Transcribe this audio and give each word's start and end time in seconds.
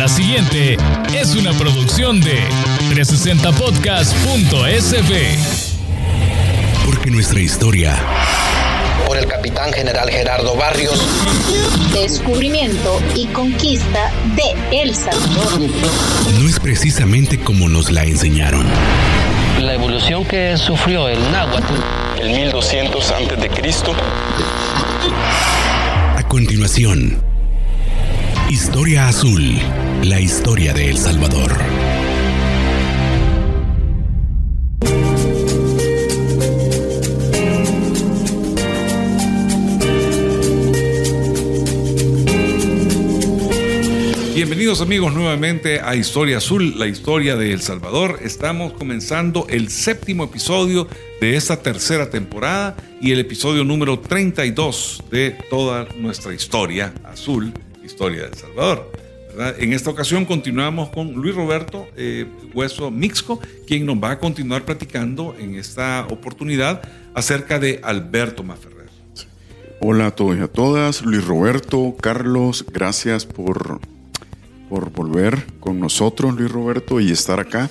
La 0.00 0.08
siguiente 0.08 0.76
es 1.14 1.34
una 1.34 1.52
producción 1.52 2.22
de 2.22 2.38
360podcast.sb. 2.88 5.12
Porque 6.86 7.10
nuestra 7.10 7.40
historia 7.40 7.94
por 9.06 9.18
el 9.18 9.26
capitán 9.26 9.70
general 9.74 10.08
Gerardo 10.08 10.56
Barrios. 10.56 10.98
Descubrimiento 11.92 12.98
y 13.14 13.26
conquista 13.26 14.10
de 14.36 14.80
El 14.80 14.94
Salvador. 14.94 15.60
No 16.40 16.48
es 16.48 16.58
precisamente 16.58 17.38
como 17.38 17.68
nos 17.68 17.90
la 17.90 18.04
enseñaron. 18.04 18.64
La 19.60 19.74
evolución 19.74 20.24
que 20.24 20.56
sufrió 20.56 21.08
el 21.08 21.30
náhuatl. 21.30 21.74
El 22.18 22.30
1200 22.30 23.10
antes 23.10 23.38
de 23.38 23.50
Cristo. 23.50 23.94
A 26.16 26.22
continuación, 26.26 27.29
Historia 28.50 29.06
Azul, 29.06 29.60
la 30.02 30.18
historia 30.20 30.74
de 30.74 30.90
El 30.90 30.98
Salvador. 30.98 31.52
Bienvenidos 44.34 44.80
amigos 44.80 45.14
nuevamente 45.14 45.80
a 45.80 45.94
Historia 45.94 46.38
Azul, 46.38 46.76
la 46.76 46.88
historia 46.88 47.36
de 47.36 47.52
El 47.52 47.60
Salvador. 47.60 48.18
Estamos 48.20 48.72
comenzando 48.72 49.46
el 49.48 49.68
séptimo 49.70 50.24
episodio 50.24 50.88
de 51.20 51.36
esta 51.36 51.62
tercera 51.62 52.10
temporada 52.10 52.76
y 53.00 53.12
el 53.12 53.20
episodio 53.20 53.62
número 53.62 54.00
32 54.00 55.04
de 55.08 55.38
toda 55.50 55.86
nuestra 56.00 56.34
historia 56.34 56.92
azul, 57.04 57.54
historia 57.90 58.28
de 58.28 58.36
Salvador. 58.36 58.90
En 59.58 59.72
esta 59.72 59.90
ocasión 59.90 60.24
continuamos 60.24 60.88
con 60.90 61.12
Luis 61.12 61.34
Roberto 61.34 61.86
eh, 61.96 62.26
Hueso 62.52 62.90
Mixco, 62.90 63.40
quien 63.66 63.86
nos 63.86 63.96
va 63.96 64.12
a 64.12 64.18
continuar 64.18 64.64
platicando 64.64 65.36
en 65.38 65.54
esta 65.54 66.06
oportunidad 66.10 66.82
acerca 67.14 67.58
de 67.58 67.80
Alberto 67.82 68.42
Maferrer. 68.42 68.88
Hola 69.80 70.08
a 70.08 70.10
todos 70.10 70.36
y 70.36 70.40
a 70.40 70.48
todas, 70.48 71.02
Luis 71.02 71.24
Roberto, 71.24 71.96
Carlos, 72.00 72.66
gracias 72.70 73.24
por 73.24 73.80
por 74.70 74.92
volver 74.92 75.46
con 75.58 75.80
nosotros, 75.80 76.34
Luis 76.36 76.50
Roberto, 76.50 77.00
y 77.00 77.10
estar 77.10 77.40
acá. 77.40 77.68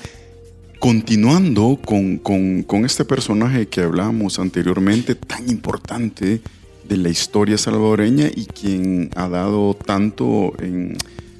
Continuando 0.79 1.79
con, 1.83 2.85
este 2.85 3.05
personaje 3.05 3.67
que 3.67 3.81
hablábamos 3.81 4.37
anteriormente, 4.37 5.15
tan 5.15 5.49
importante 5.49 6.41
de 6.89 6.97
la 6.97 7.09
historia 7.09 7.57
salvadoreña 7.57 8.27
y 8.35 8.45
quien 8.45 9.11
ha 9.15 9.29
dado 9.29 9.75
tanto 9.75 10.53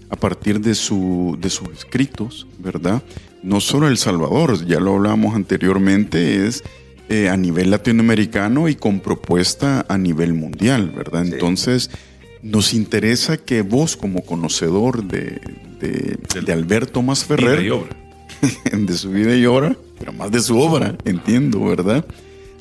a 0.10 0.16
partir 0.16 0.62
de, 0.62 0.76
su, 0.76 1.38
de 1.42 1.50
sus 1.50 1.70
escritos, 1.70 2.48
¿verdad? 2.60 3.02
No 3.42 3.60
solo 3.60 3.88
El 3.88 3.98
Salvador, 3.98 4.66
ya 4.68 4.80
lo 4.80 4.96
hablábamos 4.96 5.36
anteriormente, 5.36 6.46
es 6.46 6.64
eh, 7.10 7.30
a 7.30 7.36
nivel 7.36 7.72
latinoamericano 7.72 8.70
y 8.70 8.76
con 8.76 9.00
propuesta 9.00 9.86
a 9.90 9.98
nivel 9.98 10.36
mundial, 10.36 10.92
¿verdad? 10.96 11.26
Entonces, 11.26 11.90
nos 12.44 12.74
interesa 12.76 13.38
que 13.38 13.64
vos, 13.64 13.98
como 13.98 14.22
conocedor 14.22 15.04
de, 15.04 15.42
de, 15.80 16.54
Alberto 16.54 17.02
Más 17.02 17.26
Ferrer, 17.26 17.74
de 18.72 18.94
su 18.94 19.10
vida 19.10 19.36
y 19.36 19.48
obra, 19.48 19.76
pero 19.98 20.14
más 20.14 20.32
de 20.32 20.42
su 20.42 20.60
obra, 20.60 20.96
entiendo, 21.06 21.64
¿verdad? 21.66 22.06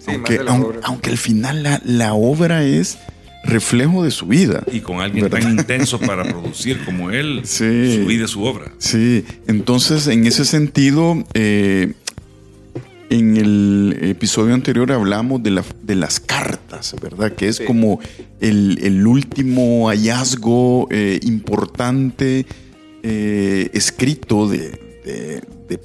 Aunque, 0.08 0.40
aunque, 0.82 1.10
al 1.10 1.18
final 1.18 1.62
la, 1.62 1.80
la, 1.84 2.14
obra 2.14 2.64
es 2.64 2.98
reflejo 3.44 4.04
de 4.04 4.10
su 4.10 4.26
vida. 4.26 4.62
Y 4.72 4.80
con 4.80 5.00
alguien 5.00 5.28
tan 5.30 5.50
intenso 5.50 5.98
para 6.00 6.24
producir 6.24 6.84
como 6.84 7.10
él, 7.10 7.42
su 7.44 7.64
vida 7.64 8.24
y 8.24 8.28
su 8.28 8.42
obra. 8.42 8.72
Sí, 8.78 9.24
entonces 9.46 10.06
en 10.06 10.26
ese 10.26 10.44
sentido, 10.44 11.24
eh, 11.34 11.94
en 13.10 13.36
el 13.36 13.98
episodio 14.02 14.54
anterior 14.54 14.92
hablamos 14.92 15.42
de, 15.42 15.50
la, 15.50 15.64
de 15.82 15.94
las 15.94 16.20
cartas, 16.20 16.94
¿verdad? 17.00 17.32
Que 17.32 17.48
es 17.48 17.60
como 17.60 18.00
el, 18.40 19.06
último 19.06 19.88
hallazgo 19.88 20.88
eh, 20.90 21.18
importante 21.22 22.46
eh, 23.02 23.70
escrito 23.72 24.48
de, 24.48 24.86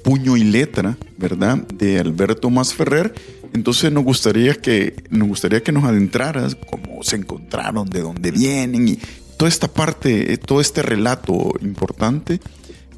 puño 0.02 0.36
y 0.36 0.44
letra, 0.44 0.96
¿verdad? 1.16 1.58
De 1.68 1.98
Alberto 1.98 2.50
Masferrer. 2.50 3.14
Entonces 3.54 3.90
nos 3.90 4.04
gustaría 4.04 4.54
que 4.54 5.04
nos 5.10 5.28
gustaría 5.28 5.62
que 5.62 5.72
nos 5.72 5.84
adentraras 5.84 6.56
cómo 6.56 7.02
se 7.02 7.16
encontraron, 7.16 7.88
de 7.88 8.00
dónde 8.00 8.30
vienen 8.30 8.88
y 8.88 8.98
toda 9.36 9.48
esta 9.48 9.68
parte, 9.68 10.36
todo 10.38 10.60
este 10.60 10.82
relato 10.82 11.52
importante 11.62 12.40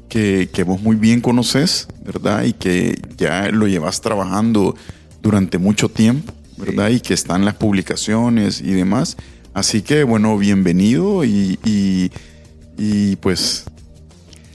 que, 0.09 0.63
vos 0.65 0.81
muy 0.81 0.95
bien 0.95 1.21
conoces, 1.21 1.87
¿verdad? 2.03 2.43
Y 2.43 2.53
que 2.53 2.99
ya 3.17 3.49
lo 3.49 3.67
llevas 3.67 4.01
trabajando 4.01 4.75
durante 5.21 5.57
mucho 5.57 5.89
tiempo, 5.89 6.33
¿verdad? 6.57 6.89
Y 6.89 7.01
que 7.01 7.13
están 7.13 7.45
las 7.45 7.55
publicaciones 7.55 8.61
y 8.61 8.73
demás. 8.73 9.17
Así 9.53 9.81
que, 9.81 10.03
bueno, 10.03 10.37
bienvenido 10.37 11.23
y, 11.23 11.59
y, 12.77 13.15
pues... 13.17 13.65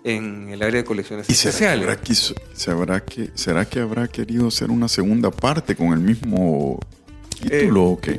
en 0.03 0.49
el 0.49 0.61
área 0.63 0.81
de 0.81 0.85
colecciones 0.85 1.29
especiales. 1.29 1.85
Será 2.53 3.03
que, 3.03 3.31
¿Será 3.35 3.65
que 3.65 3.79
habrá 3.79 4.07
querido 4.07 4.47
hacer 4.47 4.71
una 4.71 4.87
segunda 4.87 5.31
parte 5.31 5.75
con 5.75 5.93
el 5.93 5.99
mismo 5.99 6.79
Eh, 7.51 7.67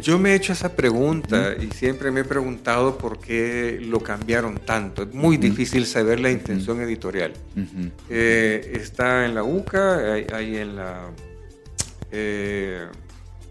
yo 0.00 0.18
me 0.18 0.30
he 0.30 0.34
hecho 0.36 0.52
esa 0.52 0.74
pregunta 0.76 1.54
y 1.60 1.70
siempre 1.74 2.10
me 2.10 2.20
he 2.20 2.24
preguntado 2.24 2.98
por 2.98 3.18
qué 3.18 3.78
lo 3.82 4.00
cambiaron 4.00 4.58
tanto. 4.58 5.02
Es 5.02 5.12
muy 5.14 5.36
difícil 5.36 5.86
saber 5.86 6.20
la 6.20 6.30
intención 6.30 6.80
editorial. 6.80 7.32
Eh, 8.08 8.72
está 8.80 9.26
en 9.26 9.34
la 9.34 9.42
UCA, 9.42 10.14
hay, 10.32 10.56
en 10.56 10.76
la... 10.76 11.10
Eh, 12.10 12.86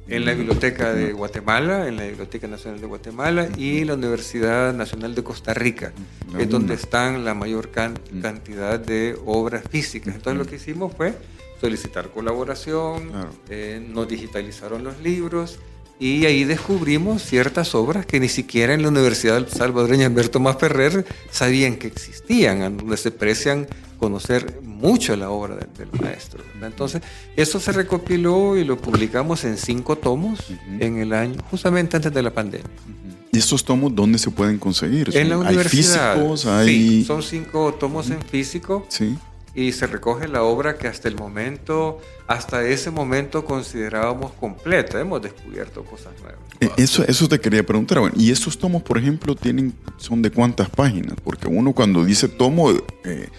en 0.09 0.23
la 0.23 0.33
Biblioteca 0.33 0.93
de 0.93 1.11
Guatemala, 1.11 1.85
en 1.89 1.97
la 1.97 2.05
Biblioteca 2.05 2.47
Nacional 2.47 2.79
de 2.79 2.87
Guatemala 2.87 3.49
y 3.57 3.83
la 3.83 3.95
Universidad 3.95 4.73
Nacional 4.73 5.13
de 5.15 5.21
Costa 5.21 5.53
Rica, 5.53 5.91
que 6.33 6.43
es 6.43 6.49
donde 6.49 6.75
están 6.75 7.25
la 7.25 7.33
mayor 7.33 7.71
can- 7.71 7.99
cantidad 8.21 8.79
de 8.79 9.17
obras 9.25 9.63
físicas. 9.69 10.15
Entonces 10.15 10.37
lo 10.37 10.45
que 10.49 10.55
hicimos 10.55 10.93
fue 10.95 11.13
solicitar 11.59 12.09
colaboración, 12.09 13.09
Claro. 13.09 13.30
eh, 13.50 13.86
nos 13.88 14.07
digitalizaron 14.07 14.83
los 14.83 15.00
libros 15.01 15.59
y 16.00 16.25
ahí 16.25 16.44
descubrimos 16.44 17.24
ciertas 17.24 17.74
obras 17.74 18.06
que 18.06 18.19
ni 18.19 18.30
siquiera 18.30 18.74
en 18.74 18.83
la 18.83 18.89
Universidad 18.89 19.48
Salvadoreña 19.50 20.06
Alberto 20.06 20.39
Más 20.39 20.57
Ferrer 20.57 21.06
sabían 21.31 21.75
que 21.77 21.88
existían, 21.88 22.77
donde 22.77 22.98
se 22.98 23.09
precian 23.12 23.65
conocer 23.98 24.59
mucho 24.62 25.15
la 25.15 25.31
obra 25.31 25.56
del, 25.56 25.74
del 25.89 26.01
maestro. 26.01 26.44
¿verdad? 26.54 26.69
Entonces, 26.69 27.01
eso 27.36 27.59
se 27.59 27.71
recopiló 27.71 28.56
y 28.56 28.63
lo 28.63 28.77
publicamos 28.77 29.44
en 29.44 29.57
cinco 29.57 29.95
tomos 29.98 30.39
en 30.80 30.98
el 31.00 31.13
año, 31.13 31.38
justamente 31.50 31.95
antes 31.98 32.13
de 32.13 32.21
la 32.21 32.31
pandemia. 32.31 32.69
¿Y 33.31 33.39
estos 33.39 33.65
tomos 33.65 33.94
dónde 33.95 34.19
se 34.19 34.30
pueden 34.30 34.59
conseguir? 34.59 35.09
En 35.18 35.30
la 35.30 35.36
¿Hay 35.38 35.42
universidad. 35.42 36.13
físicos? 36.15 36.42
Sí, 36.42 36.48
¿Hay...? 36.50 37.04
son 37.06 37.24
cinco 37.24 37.74
tomos 37.80 38.09
en 38.12 38.21
físico 38.21 38.86
Sí. 38.88 39.18
Y 39.57 39.71
se 39.71 39.88
recoge 39.88 40.27
la 40.27 40.44
obra 40.44 40.77
que 40.77 40.88
hasta 40.88 41.07
el 41.07 41.15
momento, 41.15 42.00
hasta 42.27 42.63
ese 42.63 42.92
momento 42.92 43.44
considerábamos 43.44 44.31
completa. 44.33 45.00
Hemos 45.01 45.19
descubierto 45.19 45.83
cosas 45.83 46.13
nuevas. 46.21 46.39
Eh, 46.59 46.69
Eso, 46.77 47.04
eso 47.07 47.27
te 47.27 47.39
quería 47.39 47.65
preguntar. 47.65 48.00
Bueno, 48.00 48.15
¿Y 48.19 48.30
estos 48.31 48.59
tomos, 48.59 48.83
por 48.83 49.00
ejemplo, 49.00 49.36
tienen, 49.36 49.74
son 49.98 50.21
de 50.21 50.30
cuántas 50.30 50.69
páginas? 50.69 51.15
Porque 51.24 51.48
uno 51.48 51.74
cuando 51.74 52.06
dice 52.06 52.27
tomo, 52.27 52.69
eh, 53.04 53.30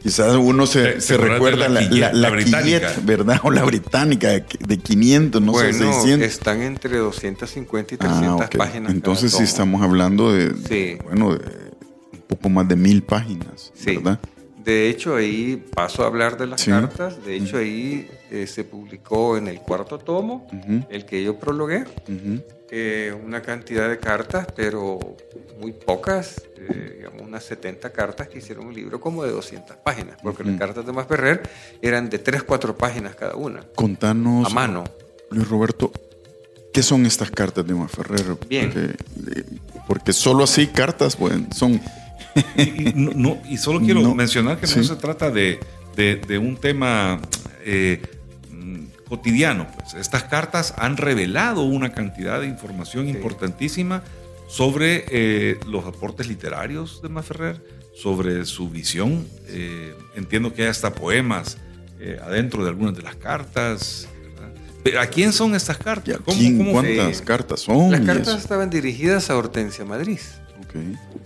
quizás 0.00 0.36
uno 0.36 0.64
se, 0.68 0.82
Te- 0.84 1.00
se 1.00 1.16
te 1.16 1.24
recuerda 1.26 1.68
la, 1.68 1.68
la 1.68 1.80
la, 1.80 1.90
quille- 1.90 2.00
la 2.00 2.12
la 2.12 2.30
británica. 2.30 2.60
quillette, 2.92 3.04
¿verdad? 3.04 3.40
O 3.42 3.50
la 3.50 3.64
británica 3.64 4.28
de, 4.28 4.44
de 4.60 4.78
500, 4.78 5.42
no 5.42 5.54
sé, 5.54 5.72
bueno, 5.72 5.92
600. 5.92 6.28
están 6.28 6.62
entre 6.62 6.98
250 6.98 7.94
y 7.94 7.98
300 7.98 8.40
Ah, 8.42 8.48
páginas. 8.56 8.92
Entonces 8.92 9.32
sí 9.32 9.42
estamos 9.42 9.82
hablando 9.82 10.32
de, 10.32 10.54
Sí. 10.68 10.98
bueno, 11.02 11.34
de 11.34 11.44
un 12.12 12.20
poco 12.28 12.48
más 12.48 12.68
de 12.68 12.76
mil 12.76 13.02
páginas, 13.02 13.72
Sí. 13.74 13.96
¿verdad? 13.96 14.20
De 14.64 14.88
hecho, 14.88 15.16
ahí 15.16 15.62
paso 15.74 16.02
a 16.04 16.06
hablar 16.06 16.38
de 16.38 16.46
las 16.46 16.60
Sí. 16.62 16.70
cartas. 16.70 17.22
De 17.24 17.36
hecho, 17.36 17.58
ahí 17.58 18.08
eh, 18.30 18.46
se 18.46 18.64
publicó 18.64 19.36
en 19.36 19.48
el 19.48 19.60
cuarto 19.60 19.98
tomo, 19.98 20.46
el 20.88 21.04
que 21.04 21.22
yo 21.22 21.38
prologué, 21.38 21.84
eh, 22.70 23.14
una 23.24 23.42
cantidad 23.42 23.88
de 23.88 23.98
cartas, 23.98 24.46
pero 24.56 24.98
muy 25.60 25.72
pocas, 25.72 26.42
eh, 26.56 26.94
digamos 26.96 27.22
unas 27.22 27.44
70 27.44 27.90
cartas 27.92 28.28
que 28.28 28.38
hicieron 28.38 28.66
un 28.66 28.74
libro 28.74 28.98
como 29.00 29.22
de 29.22 29.30
200 29.32 29.76
páginas, 29.76 30.16
porque 30.22 30.42
las 30.44 30.58
cartas 30.58 30.84
de 30.86 30.92
Masferrer 30.92 31.42
eran 31.82 32.08
de 32.08 32.18
3, 32.18 32.42
4 32.42 32.76
páginas 32.76 33.14
cada 33.14 33.36
una, 33.36 33.60
Contanos, 33.74 34.46
a 34.50 34.54
mano. 34.54 34.84
Luis 35.30 35.46
Roberto, 35.48 35.92
¿qué 36.72 36.82
son 36.82 37.04
estas 37.06 37.30
cartas 37.30 37.66
de 37.66 37.74
Maferrer? 37.74 38.36
Bien. 38.48 38.72
Porque, 38.72 39.40
eh, 39.40 39.44
porque 39.86 40.12
solo 40.14 40.44
así 40.44 40.66
cartas, 40.68 41.18
bueno, 41.18 41.46
son... 41.54 41.80
Y, 42.56 42.88
y 42.90 42.92
no- 42.94 43.12
no- 43.14 43.38
y 43.48 43.56
solo 43.58 43.80
quiero 43.80 44.00
No, 44.02 44.14
mencionar 44.14 44.58
que 44.58 44.66
sí. 44.66 44.78
no 44.78 44.84
se 44.84 44.96
trata 44.96 45.30
de, 45.30 45.60
de- 45.96 46.16
de 46.16 46.38
un 46.38 46.56
tema 46.56 47.20
eh, 47.64 48.02
mm, 48.50 48.84
cotidiano. 49.08 49.66
Pues. 49.78 49.94
Estas 49.94 50.24
cartas 50.24 50.74
han 50.78 50.96
revelado 50.96 51.62
una 51.62 51.92
cantidad 51.92 52.40
de 52.40 52.46
información 52.48 53.08
importantísima 53.08 54.02
sobre 54.48 55.04
eh, 55.10 55.58
los 55.68 55.84
aportes 55.86 56.26
literarios 56.28 57.00
de 57.02 57.08
Maferrer, 57.08 57.64
sobre 57.94 58.44
su 58.44 58.68
visión. 58.68 59.26
Eh, 59.48 59.94
entiendo 60.16 60.52
que 60.52 60.62
hay 60.62 60.68
hasta 60.68 60.92
poemas 60.94 61.58
eh, 62.00 62.18
adentro 62.22 62.62
de 62.64 62.70
algunas 62.70 62.94
de 62.96 63.02
las 63.02 63.14
cartas. 63.16 64.08
¿A 65.00 65.06
quién 65.06 65.32
son 65.32 65.54
estas 65.54 65.78
¿Y 65.78 65.80
a 65.80 65.84
cartas? 65.84 66.16
¿Cómo- 66.24 66.38
quién? 66.38 66.58
cómo- 66.58 66.72
¿Cuántas 66.72 67.22
cartas 67.22 67.60
son? 67.60 67.90
Las 67.90 68.00
cartas 68.02 68.36
estaban 68.38 68.68
dirigidas 68.68 69.30
a 69.30 69.36
Hortensia 69.36 69.84
Madrid, 69.86 70.18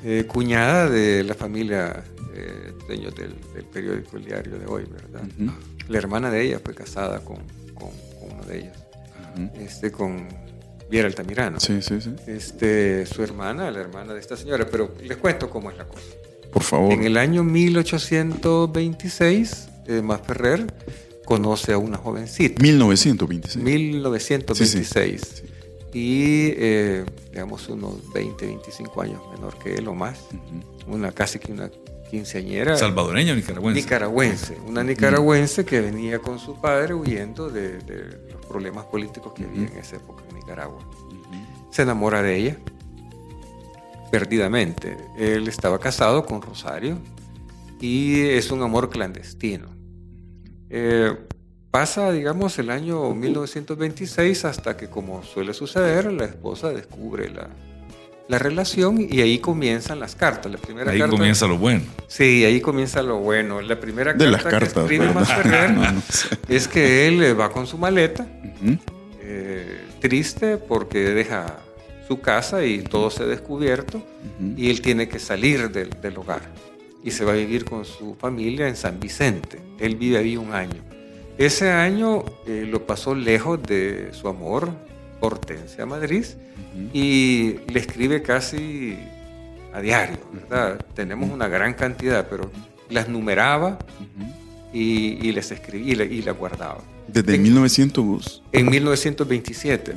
Eh, 0.05 0.25
cuñada 0.27 0.89
de 0.91 1.23
la 1.25 1.35
familia 1.35 2.03
eh, 2.35 2.73
dueños 2.87 3.15
del, 3.15 3.35
del 3.55 3.65
periódico 3.65 4.17
El 4.17 4.25
Diario 4.27 4.59
de 4.59 4.67
hoy, 4.67 4.85
¿verdad? 4.91 5.23
Ujú. 5.41 5.51
La 5.89 5.99
hermana 5.99 6.31
de 6.31 6.43
ella 6.43 6.61
fue 6.65 6.75
casada 6.75 7.21
con, 7.21 7.37
con- 7.75 7.91
con 8.21 8.33
uno 8.33 8.45
de 8.45 8.59
ellos, 8.59 8.77
este, 9.59 9.91
con 9.91 10.29
Viera 10.91 11.09
Altamirano. 11.09 11.59
Sí, 11.61 11.81
sí, 11.83 12.01
sí. 12.01 12.15
Este, 12.27 13.05
su 13.07 13.23
hermana, 13.23 13.71
la 13.71 13.81
hermana 13.81 14.13
de 14.15 14.21
esta 14.21 14.37
señora, 14.37 14.67
pero 14.71 14.95
les 15.03 15.17
cuento 15.17 15.49
cómo 15.51 15.71
es 15.71 15.77
la 15.79 15.85
cosa. 15.87 16.05
Por 16.53 16.63
favor. 16.63 16.93
En 16.93 17.05
el 17.05 17.17
año 17.17 17.43
1826, 17.45 19.69
eh, 19.87 20.03
Masferrer 20.03 20.67
conoce 21.25 21.73
a 21.73 21.79
una 21.79 21.97
jovencita, 21.99 22.61
1926. 22.63 23.65
1926, 23.65 25.21
Sí, 25.21 25.37
sí. 25.37 25.43
Y 25.93 26.53
eh, 26.57 27.05
digamos 27.31 27.69
unos 27.69 28.13
20, 28.13 28.47
25 28.47 29.03
años 29.03 29.21
menor 29.33 29.59
que 29.59 29.75
él 29.75 29.89
o 29.89 29.95
más, 29.95 30.27
una 30.87 31.13
casi 31.13 31.39
que 31.39 31.53
una 31.53 31.71
quinceañera 32.11 32.77
¿Salvadoreño 32.77 33.33
o 33.33 33.37
nicaragüense? 33.37 33.81
nicaragüense, 33.83 34.59
una 34.67 34.83
nicaragüense 34.83 35.65
que 35.65 35.81
venía 35.81 36.19
con 36.19 36.39
su 36.39 36.61
padre 36.61 36.95
huyendo 36.95 37.51
de, 37.51 37.79
de 37.79 38.33
los 38.33 38.47
problemas 38.47 38.87
políticos 38.87 39.33
que 39.35 39.45
había 39.45 39.67
en 39.69 39.79
esa 39.79 39.97
época 39.97 40.25
en 40.29 40.37
Nicaragua. 40.37 40.79
Se 41.71 41.83
enamora 41.83 42.23
de 42.23 42.37
ella 42.37 42.57
perdidamente. 44.11 44.97
Él 45.19 45.49
estaba 45.49 45.79
casado 45.79 46.25
con 46.25 46.43
Rosario 46.43 46.99
y 47.81 48.21
es 48.21 48.51
un 48.51 48.63
amor 48.63 48.91
clandestino. 48.91 49.69
Eh, 50.71 51.15
pasa, 51.71 52.13
digamos, 52.13 52.59
el 52.59 52.71
año 52.71 53.15
1926 53.15 54.45
hasta 54.45 54.77
que, 54.77 54.89
como 54.89 55.23
suele 55.23 55.55
suceder, 55.55 56.13
la 56.13 56.25
esposa 56.25 56.71
descubre 56.71 57.29
la, 57.31 57.49
la 58.29 58.39
relación 58.39 58.99
y 59.01 59.21
ahí 59.21 59.39
comienzan 59.39 60.01
las 60.01 60.15
cartas. 60.15 60.51
La 60.51 60.59
primera 60.59 60.91
Ahí 60.93 60.99
carta, 60.99 61.17
comienza 61.17 61.47
lo 61.47 61.59
bueno. 61.59 61.83
Sí, 62.07 62.45
ahí 62.45 62.61
comienza 62.61 63.03
lo 63.03 63.19
bueno. 63.19 63.61
La 63.61 63.79
primera 63.79 64.13
De 64.15 64.19
carta 64.31 64.31
las 64.31 64.43
cartas. 64.45 64.73
que 64.73 64.81
escribe 64.81 65.07
No, 65.75 65.93
no 65.93 66.03
sé. 66.09 66.29
es 66.49 66.69
que 66.69 67.07
él 67.09 67.23
eh, 67.23 67.33
va 67.35 67.51
con 67.51 67.67
su 67.67 67.79
maleta, 67.79 68.27
Ujú. 68.63 68.79
eh, 69.23 69.81
triste 70.01 70.57
porque 70.57 70.99
deja 71.01 71.59
su 72.07 72.21
casa 72.21 72.65
y 72.65 72.81
todo 72.83 73.11
se 73.11 73.25
ha 73.25 73.27
descubierto 73.27 73.99
Ujú. 73.99 74.55
y 74.57 74.71
él 74.71 74.81
tiene 74.81 75.09
que 75.09 75.19
salir 75.19 75.71
del, 75.71 75.91
del 76.01 76.17
hogar 76.17 76.41
y 77.05 77.11
se 77.11 77.25
va 77.25 77.33
a 77.33 77.37
vivir 77.37 77.65
con 77.65 77.85
su 77.85 78.15
familia 78.15 78.67
en 78.69 78.77
San 78.77 78.99
Vicente. 78.99 79.61
Él 79.79 79.97
vive 79.97 80.19
ahí 80.19 80.37
un 80.37 80.53
año. 80.53 80.83
Ese 81.39 81.71
año 81.71 82.25
eh, 82.47 82.67
lo 82.69 82.85
pasó 82.85 83.15
lejos 83.15 83.63
de 83.63 84.13
su 84.13 84.27
amor, 84.27 84.71
Hortensia 85.21 85.87
Madrid, 85.87 86.25
y 86.93 87.61
le 87.69 87.79
escribe 87.79 88.23
casi 88.23 88.99
a 89.73 89.81
diario, 89.81 90.19
¿verdad? 90.33 90.85
Tenemos 90.95 91.31
una 91.31 91.47
gran 91.47 91.75
cantidad, 91.75 92.27
pero 92.29 92.51
las 92.91 93.09
numeraba 93.09 93.79
y, 94.73 95.27
y 95.27 95.33
les 95.33 95.53
escribía 95.53 96.05
y 96.05 96.23
las 96.23 96.37
guardaba. 96.37 96.83
Desde 97.09 97.35
En- 97.37 97.43
1927. 97.43 98.39
En 98.53 98.69
1927. 98.71 99.93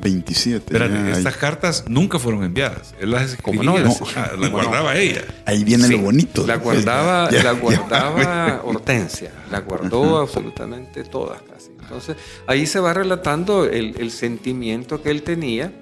Espérate, 0.55 0.93
ya, 0.93 1.05
ahí, 1.07 1.11
estas 1.11 1.37
cartas 1.37 1.83
nunca 1.87 2.17
fueron 2.19 2.43
enviadas. 2.43 2.95
Él 2.99 3.11
las 3.11 3.33
escribía, 3.33 3.59
¿Cómo 3.59 3.63
no? 3.63 3.77
las, 3.83 3.99
No. 4.01 4.07
ah, 4.15 4.19
las 4.21 4.29
¿Cómo 4.31 4.45
no? 4.47 4.51
guardaba 4.51 4.95
ella. 4.97 5.21
ahí 5.45 5.63
viene 5.63 5.85
Sí, 5.87 5.93
lo 5.93 5.99
bonito. 5.99 6.47
La 6.47 6.55
guardaba, 6.55 7.29
Ya, 7.31 7.43
la 7.43 7.53
ya. 7.53 7.59
guardaba 7.59 8.61
Hortensia, 8.65 9.31
la 9.51 9.59
guardó 9.61 10.17
absolutamente 10.19 11.03
todas 11.03 11.41
casi. 11.41 11.71
Entonces, 11.81 12.15
ahí 12.47 12.65
se 12.65 12.79
va 12.79 12.93
relatando 12.93 13.65
el, 13.65 13.95
el 13.99 14.11
sentimiento 14.11 15.01
que 15.03 15.09
él 15.11 15.23
tenía 15.23 15.73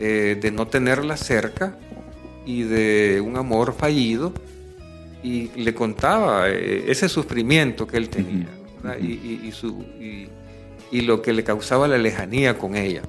eh, 0.00 0.38
de 0.40 0.50
no 0.50 0.66
tenerla 0.66 1.16
cerca 1.18 1.78
y 2.46 2.62
de 2.62 3.20
un 3.24 3.36
amor 3.36 3.74
fallido. 3.78 4.32
Y 5.22 5.48
le 5.56 5.72
contaba 5.74 6.48
eh, 6.50 6.84
ese 6.88 7.08
sufrimiento 7.08 7.86
que 7.86 7.96
él 7.96 8.10
tenía 8.10 8.46
¿verdad? 8.82 8.98
y, 9.00 9.06
y- 9.12 9.40
y 9.48 9.52
su, 9.52 9.80
y- 9.98 10.28
y 10.90 11.02
lo 11.02 11.22
que 11.22 11.32
le 11.32 11.44
causaba 11.44 11.88
la 11.88 11.98
lejanía 11.98 12.58
con 12.58 12.76
ella. 12.76 13.02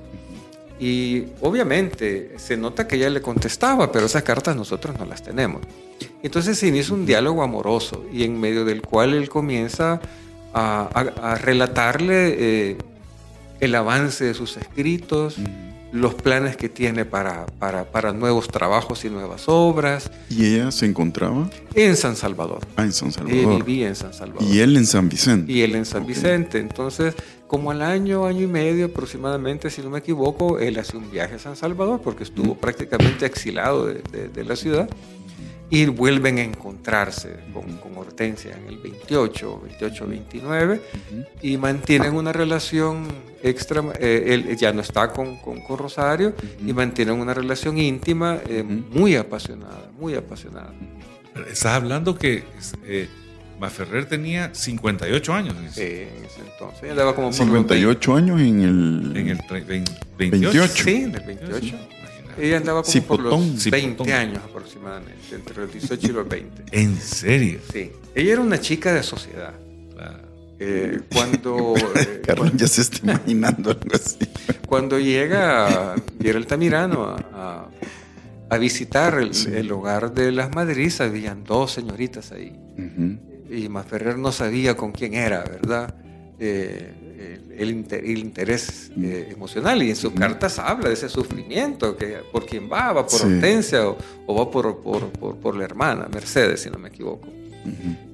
Y 0.79 1.24
obviamente 1.41 2.34
se 2.38 2.58
nota 2.58 2.88
que 2.88 2.98
ella 2.98 3.10
le 3.10 3.22
contestaba, 3.22 3.91
pero 3.91 4.08
esas 4.08 4.24
cartas 4.24 4.55
nosotros 4.55 4.98
no 5.00 5.05
las 5.05 5.24
tenemos. 5.24 5.62
Entonces 6.22 6.58
se 6.58 6.67
inicia 6.67 6.94
un 6.94 7.05
diálogo 7.05 7.44
amoroso 7.44 8.03
y 8.12 8.24
en 8.24 8.39
medio 8.39 8.65
del 8.65 8.82
cual 8.82 9.13
él 9.13 9.29
comienza 9.29 10.01
a, 10.53 10.89
a- 10.94 11.32
a 11.32 11.36
relatarle 11.36 12.36
eh, 12.72 12.77
el 13.62 13.75
avance 13.75 14.25
de 14.25 14.34
sus 14.34 14.58
escritos, 14.58 15.38
los 15.94 16.13
planes 16.13 16.58
que 16.58 16.67
tiene 16.67 17.05
para, 17.05 17.46
para, 17.46 17.86
para 17.86 18.12
nuevos 18.12 18.50
trabajos 18.50 19.05
y 19.05 19.10
nuevas 19.10 19.44
obras 19.48 20.12
¿Y 20.29 20.46
ella 20.55 20.72
se 20.72 20.86
encontraba? 20.88 21.50
en 21.74 21.96
San 21.96 22.17
Salvador. 22.17 22.60
Ah, 22.75 22.84
en 22.84 22.91
San 22.91 23.13
Salvador. 23.13 23.63
vivía 23.63 23.88
en 23.88 23.96
San 23.96 24.13
Salvador. 24.13 24.44
Y 24.44 24.60
él 24.60 24.75
en 24.75 24.86
San 24.86 25.08
Vicente. 25.08 25.50
Y 25.53 25.62
él 25.62 25.74
en 25.75 25.86
San 25.86 26.01
Ok. 26.01 26.10
Vicente. 26.10 26.58
Entonces, 26.60 27.13
como 27.48 27.72
al 27.72 27.82
año, 27.82 28.25
año 28.25 28.42
y 28.42 28.48
medio 28.48 28.88
aproximadamente, 28.88 29.70
si 29.70 29.82
no 29.82 29.90
me 29.90 30.00
equivoco, 30.00 30.60
él 30.60 30.78
hace 30.80 30.98
un 30.98 31.10
viaje 31.12 31.36
a 31.36 31.40
San 31.40 31.56
Salvador 31.56 32.02
porque 32.02 32.24
estuvo 32.24 32.56
prácticamente 32.56 33.25
exilado 33.25 33.86
de, 33.88 34.02
de- 34.12 34.30
de 34.30 34.44
la 34.44 34.56
ciudad. 34.56 34.90
y 35.68 35.88
vuelven 35.88 36.38
a 36.38 36.44
encontrarse 36.44 37.38
con, 37.52 37.78
con 37.78 37.98
Hortensia 37.98 38.56
en 38.56 38.68
el 38.68 38.78
28, 38.78 39.62
28, 39.64 40.08
29 40.08 40.82
y 41.42 41.58
mantienen 41.58 42.14
una 42.14 42.32
relación 42.32 43.08
extra, 43.42 43.84
eh, 44.00 44.25
él 44.28 44.56
ya 44.58 44.72
no 44.74 44.82
está 44.82 45.12
con, 45.12 45.38
con, 45.38 45.62
con 45.62 45.80
Rosario 45.80 46.34
y 46.64 46.72
mantienen 46.72 47.20
una 47.20 47.34
relación 47.34 47.80
íntima 47.80 48.38
eh, 48.48 48.62
muy 48.64 49.16
apasionada, 49.16 49.90
muy 50.00 50.14
apasionada. 50.14 50.72
Estás 51.50 51.66
hablando 51.74 52.16
que 52.16 52.44
eh, 52.86 53.10
Maferrer 53.60 54.06
tenía 54.06 54.54
58 54.54 55.34
años. 55.34 55.56
Sí, 55.72 55.82
en 55.82 56.26
ese 56.26 56.42
entonces. 56.52 56.90
Andaba 56.92 57.16
como 57.16 57.28
por 57.30 57.38
los 57.38 57.48
58 57.48 58.16
años 58.16 58.42
en 58.42 58.62
el... 58.62 59.18
En 59.18 59.30
el 59.30 59.38
tre- 59.40 59.66
vein- 59.66 59.86
28. 60.18 60.60
28. 60.60 60.84
Sí, 60.84 60.96
en 60.96 61.16
el 61.16 61.22
28. 61.22 61.76
Ella 62.38 62.58
andaba 62.58 62.84
como 62.84 62.94
por 63.06 63.18
Cipotón. 63.22 63.54
los 63.54 63.70
20 63.72 63.80
Cipotón. 63.80 64.12
años 64.14 64.40
aproximadamente, 64.44 65.36
entre 65.36 65.56
los 65.56 65.72
18 65.72 66.08
y 66.08 66.12
los 66.12 66.28
20. 66.28 66.64
¿En 66.72 67.00
serio? 67.00 67.60
Sí. 67.72 67.92
Ella 68.14 68.34
era 68.34 68.42
una 68.42 68.60
chica 68.60 68.94
de 68.94 69.04
sociedad. 69.04 69.54
Claro. 69.94 70.20
Eh, 70.60 71.00
cuando, 71.14 71.76
eh, 71.96 72.22
Carlos 72.26 72.52
ya 72.56 72.68
se 72.68 72.82
está 72.82 72.98
imaginando 73.04 73.72
algo 73.72 73.94
así. 73.96 74.18
cuando 74.68 75.00
llega 75.00 75.96
Guillermo 76.20 76.40
Altamirano 76.42 77.04
a, 77.06 77.16
a- 77.34 77.70
a 78.48 78.58
visitar 78.60 79.18
el, 79.18 79.32
el 79.56 79.72
hogar 79.72 80.14
de 80.14 80.32
las 80.32 80.54
Madrid, 80.54 80.92
habían 81.00 81.44
dos 81.46 81.72
señoritas 81.72 82.32
ahí. 82.34 82.54
Ujú. 82.78 83.18
Y 83.50 83.70
Maferrer 83.70 84.18
no 84.18 84.32
sabía 84.32 84.75
con 84.75 84.92
quién 84.92 85.14
era, 85.14 85.44
¿verdad? 85.44 85.94
Eh, 86.40 87.42
el, 87.52 87.62
el 87.62 87.70
inter- 87.72 88.04
el 88.04 88.18
interés 88.18 88.92
eh, 89.02 89.30
emocional. 89.32 89.82
Y 89.84 89.90
en 89.92 89.96
sus 89.96 90.12
cartas 90.14 90.60
habla 90.60 90.90
de 90.90 90.94
ese 90.96 91.10
sufrimiento, 91.10 91.96
que 91.96 92.18
por 92.32 92.46
quién 92.46 92.70
va, 92.72 92.92
va 92.94 93.06
por 93.08 93.20
Sí. 93.20 93.25
Hortensia 93.25 93.88
o, 93.88 93.98
o 94.25 94.36
va 94.36 94.52
por, 94.52 94.82
por, 94.82 95.10
por- 95.12 95.36
por 95.38 95.56
la 95.56 95.64
hermana, 95.64 96.08
Mercedes, 96.12 96.62
si 96.62 96.70
no 96.70 96.78
me 96.78 96.90
equivoco. 96.90 97.28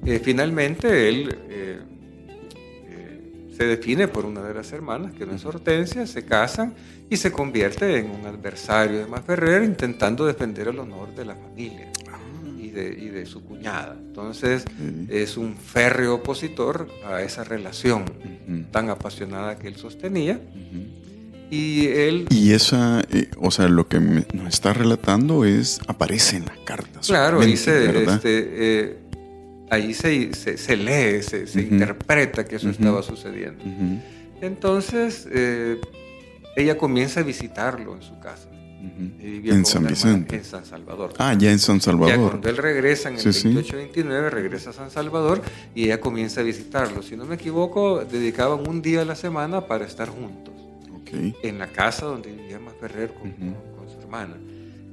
Eh, 0.06 0.20
finalmente 0.22 1.08
él 1.08 1.36
se 3.56 3.64
define 3.66 4.08
por 4.08 4.24
una 4.24 4.42
de 4.42 4.54
las 4.54 4.72
hermanas, 4.72 5.12
que 5.12 5.26
no 5.26 5.34
es 5.34 5.44
Hortensia, 5.44 6.06
se 6.06 6.24
casan 6.24 6.74
y 7.10 7.16
se 7.18 7.30
convierte 7.30 7.98
en 7.98 8.10
un 8.10 8.24
adversario 8.26 8.98
de 9.00 9.06
Maferrer 9.06 9.62
intentando 9.62 10.24
defender 10.24 10.68
el 10.68 10.78
honor 10.78 11.14
de 11.14 11.24
la 11.26 11.34
familia 11.36 11.88
de, 12.72 12.96
y 12.98 13.08
de 13.08 13.24
su 13.26 13.44
cuñada. 13.44 13.96
Entonces 13.98 14.64
es 15.08 15.36
un 15.36 15.56
férreo 15.56 16.16
opositor 16.16 16.88
a 17.06 17.22
esa 17.22 17.44
relación 17.44 18.04
tan 18.72 18.90
apasionada 18.90 19.58
que 19.58 19.68
él 19.68 19.76
sostenía. 19.76 20.40
Y 21.50 21.86
él, 21.88 22.26
Y 22.30 22.52
esa, 22.52 23.02
eh, 23.10 23.28
o 23.38 23.50
sea, 23.50 23.68
lo 23.68 23.86
que 23.86 24.00
me- 24.00 24.26
nos 24.32 24.48
está 24.54 24.72
relatando 24.72 25.44
es, 25.44 25.80
aparece 25.86 26.38
en 26.38 26.46
las 26.46 26.56
cartas. 26.60 27.06
claro, 27.06 27.40
ahí 27.42 27.58
se, 27.58 28.04
este, 28.04 28.48
eh, 28.54 28.96
ahí 29.70 29.92
se, 29.92 30.32
se- 30.34 30.56
se 30.56 30.76
lee, 30.78 31.22
se, 31.22 31.46
se 31.46 31.60
interpreta 31.60 32.44
que 32.46 32.56
eso 32.56 32.70
estaba 32.70 33.02
sucediendo. 33.02 33.62
Entonces, 34.40 35.28
eh, 35.30 35.78
ella 36.56 36.76
comienza 36.78 37.20
a 37.20 37.22
visitarlo 37.22 37.94
en 37.94 38.02
su 38.02 38.18
casa. 38.18 38.48
Y 39.20 39.22
vivía 39.30 39.54
En 39.54 39.64
San 39.64 39.86
Vicente. 39.86 40.36
En 40.36 40.44
San 40.44 40.64
Salvador. 40.64 41.12
Ah, 41.18 41.34
ya 41.34 41.52
en 41.52 41.58
San 41.60 41.76
Ya 41.78 41.82
Salvador. 41.84 42.30
cuando 42.30 42.48
él 42.48 42.56
regresa 42.56 43.08
en 43.08 43.14
el 43.14 43.20
Sí, 43.20 43.32
sí. 43.32 43.48
28-29, 43.54 44.28
regresa 44.30 44.70
a 44.70 44.72
San 44.72 44.90
Salvador 44.90 45.40
y 45.74 45.84
ella 45.84 46.00
comienza 46.00 46.40
a 46.40 46.44
visitarlo. 46.44 47.02
Si 47.02 47.16
no 47.16 47.24
me 47.24 47.36
equivoco, 47.36 48.04
dedicaban 48.04 48.66
un 48.68 48.82
día 48.82 49.02
a 49.02 49.04
la 49.04 49.14
semana 49.14 49.66
para 49.66 49.84
estar 49.86 50.08
juntos 50.08 50.52
Ok. 50.96 51.10
en 51.42 51.58
la 51.58 51.68
casa 51.68 52.06
donde 52.06 52.32
vivía 52.32 52.58
Ferrer 52.80 53.12
con, 53.14 53.28
Ujú. 53.30 53.38
con- 53.38 53.76
con 53.76 53.88
su 53.94 54.00
hermana. 54.00 54.34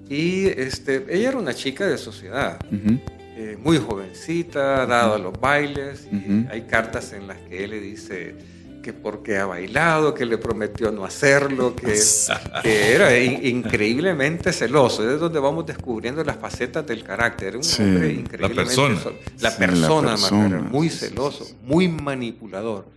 Y 0.07 0.45
este, 0.47 1.05
ella 1.09 1.29
era 1.29 1.37
una 1.39 1.53
chica 1.55 1.87
de 1.87 1.97
sociedad, 1.97 2.59
Ujú. 2.71 2.99
eh, 3.35 3.57
muy 3.63 3.77
jovencita, 3.79 4.85
dada 4.85 5.15
a 5.15 5.17
los 5.17 5.33
bailes. 5.39 6.07
y. 6.11 6.47
Hay 6.51 6.61
cartas 6.69 7.13
en 7.13 7.27
las 7.27 7.37
que 7.39 7.63
él 7.63 7.71
le 7.71 7.79
dice 7.79 8.35
que 8.81 8.93
porque 8.93 9.37
ha 9.37 9.45
bailado, 9.45 10.13
que 10.13 10.25
le 10.25 10.37
prometió 10.37 10.91
no 10.91 11.03
hacerlo, 11.05 11.75
que, 11.75 11.99
que 12.63 12.93
era 12.93 13.17
in- 13.17 13.45
increíblemente 13.57 14.53
celoso. 14.53 15.09
Es 15.09 15.19
donde 15.19 15.39
vamos 15.39 15.65
descubriendo 15.65 16.23
las 16.23 16.37
facetas 16.37 16.85
del 16.87 17.03
carácter. 17.03 17.57
Un 17.57 17.63
Sí. 17.63 17.81
hombre 17.83 18.07
La 18.07 18.13
increíblemente 18.13 18.63
persona. 18.63 18.99
so- 18.99 19.09
La 19.39 19.51
Sí, 19.51 19.57
la 19.61 19.67
persona, 19.67 20.09
persona. 20.11 20.41
Maferrer, 20.47 20.61
muy 20.63 20.89
celoso, 20.89 21.45
muy 21.63 21.87
manipulador. 21.87 22.87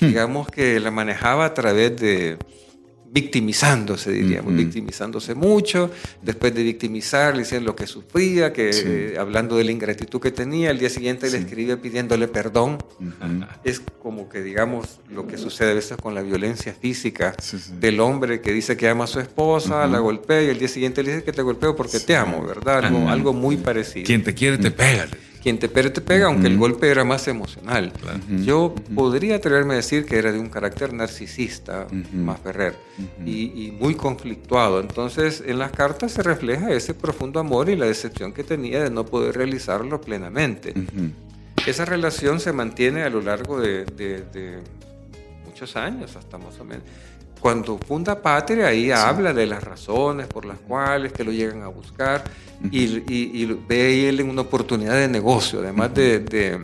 Digamos 0.00 0.48
que 0.48 0.78
la 0.80 0.90
manejaba 0.90 1.44
a 1.46 1.54
través 1.54 1.96
de 2.00 2.36
victimizándose, 3.14 4.10
diríamos, 4.10 4.48
Ujú. 4.52 4.56
victimizándose 4.58 5.34
mucho, 5.36 5.90
después 6.20 6.52
de 6.52 6.64
victimizar, 6.64 7.34
le 7.34 7.42
decían 7.44 7.64
lo 7.64 7.76
que 7.76 7.86
sufría, 7.86 8.52
que 8.52 8.72
Sí. 8.72 8.82
eh, 8.84 9.14
hablando 9.18 9.56
de 9.56 9.62
la 9.64 9.70
ingratitud 9.70 10.20
que 10.20 10.32
tenía, 10.32 10.70
al 10.70 10.78
día 10.80 10.90
siguiente 10.90 11.30
le 11.30 11.38
escribía 11.38 11.80
pidiéndole 11.80 12.26
perdón. 12.26 12.78
Ujú. 12.98 13.44
Es 13.62 13.80
como 14.02 14.28
que, 14.28 14.42
digamos, 14.42 14.98
lo 15.10 15.26
que 15.28 15.38
sucede 15.38 15.70
a 15.70 15.74
veces 15.74 15.96
con 15.96 16.14
la 16.14 16.22
violencia 16.22 16.74
física 16.74 17.34
Sí, 17.40 17.58
sí. 17.58 17.72
del 17.80 18.00
hombre 18.00 18.40
que 18.40 18.52
dice 18.52 18.76
que 18.76 18.88
ama 18.88 19.04
a 19.04 19.06
su 19.06 19.20
esposa, 19.20 19.86
la 19.86 20.00
golpea 20.00 20.42
y 20.42 20.50
al 20.50 20.58
día 20.58 20.68
siguiente 20.68 21.02
le 21.04 21.12
dice 21.12 21.24
que 21.24 21.32
te 21.32 21.42
golpeo 21.42 21.76
porque 21.76 22.00
te 22.00 22.16
amo, 22.16 22.44
¿verdad? 22.44 22.84
Algo, 22.86 23.08
algo 23.08 23.32
muy 23.32 23.56
parecido. 23.58 24.04
Quien 24.06 24.24
te 24.24 24.34
quiere 24.34 24.58
te 24.58 24.72
pega. 24.72 25.06
Quien 25.44 25.58
te 25.58 25.68
pega, 25.68 25.92
te 25.92 26.00
pega, 26.00 26.26
aunque 26.26 26.46
el 26.48 26.56
golpe 26.58 26.88
era 26.90 27.04
más 27.04 27.28
emocional. 27.28 27.92
Yo 28.44 28.74
podría 28.94 29.36
atreverme 29.36 29.74
a 29.74 29.76
decir 29.76 30.06
que 30.06 30.16
era 30.16 30.32
de 30.32 30.38
un 30.40 30.48
carácter 30.48 30.94
narcisista, 30.94 31.86
más 32.14 32.40
Ferrer, 32.40 32.74
y, 33.26 33.66
y 33.66 33.70
muy 33.78 33.94
conflictuado. 33.94 34.80
Entonces, 34.80 35.42
en 35.46 35.58
las 35.58 35.70
cartas 35.70 36.12
se 36.12 36.22
refleja 36.22 36.72
ese 36.72 36.94
profundo 36.94 37.38
amor 37.40 37.68
y 37.68 37.76
la 37.76 37.84
decepción 37.86 38.32
que 38.32 38.42
tenía 38.42 38.82
de 38.82 38.90
no 38.90 39.04
poder 39.04 39.36
realizarlo 39.36 40.00
plenamente. 40.00 40.72
Esa 41.66 41.84
relación 41.84 42.40
se 42.40 42.52
mantiene 42.52 43.02
a 43.02 43.10
lo 43.10 43.20
largo 43.20 43.60
de, 43.60 43.84
de- 43.84 44.22
de 44.32 44.58
muchos 45.46 45.76
años, 45.76 46.16
hasta 46.16 46.36
más 46.38 46.58
o 46.58 46.64
menos. 46.64 46.84
Cuando 47.44 47.76
funda 47.76 48.22
Patria, 48.22 48.68
ahí 48.68 48.90
habla 48.90 49.34
de 49.34 49.44
las 49.44 49.62
razones 49.62 50.26
por 50.28 50.46
las 50.46 50.56
cuales 50.60 51.12
que 51.12 51.24
lo 51.24 51.30
llegan 51.30 51.60
a 51.60 51.68
buscar 51.68 52.24
y, 52.70 52.84
y- 52.84 53.02
y 53.34 53.60
ve 53.68 54.08
él 54.08 54.20
en 54.20 54.30
una 54.30 54.40
oportunidad 54.40 54.94
de 54.94 55.08
negocio, 55.08 55.58
además 55.58 55.92
de, 55.92 56.20
de- 56.20 56.58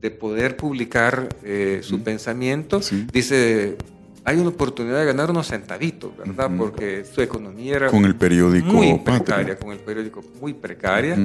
de 0.00 0.10
poder 0.10 0.56
publicar 0.56 1.28
eh, 1.44 1.82
su 1.84 2.02
pensamiento, 2.02 2.82
Sí. 2.82 3.06
dice, 3.12 3.76
hay 4.24 4.38
una 4.38 4.48
oportunidad 4.48 4.98
de 4.98 5.04
ganar 5.06 5.30
unos 5.30 5.46
centavitos, 5.46 6.16
¿verdad? 6.16 6.50
Porque 6.58 7.04
su 7.04 7.22
economía 7.22 7.76
era 7.76 7.86
Con 7.92 8.04
el 8.06 8.16
periódico 8.16 8.66
muy 8.72 8.94
Patria. 8.98 9.18
precaria, 9.24 9.56
con 9.56 9.70
el 9.70 9.78
periódico 9.78 10.24
muy 10.40 10.52
precaria. 10.52 11.16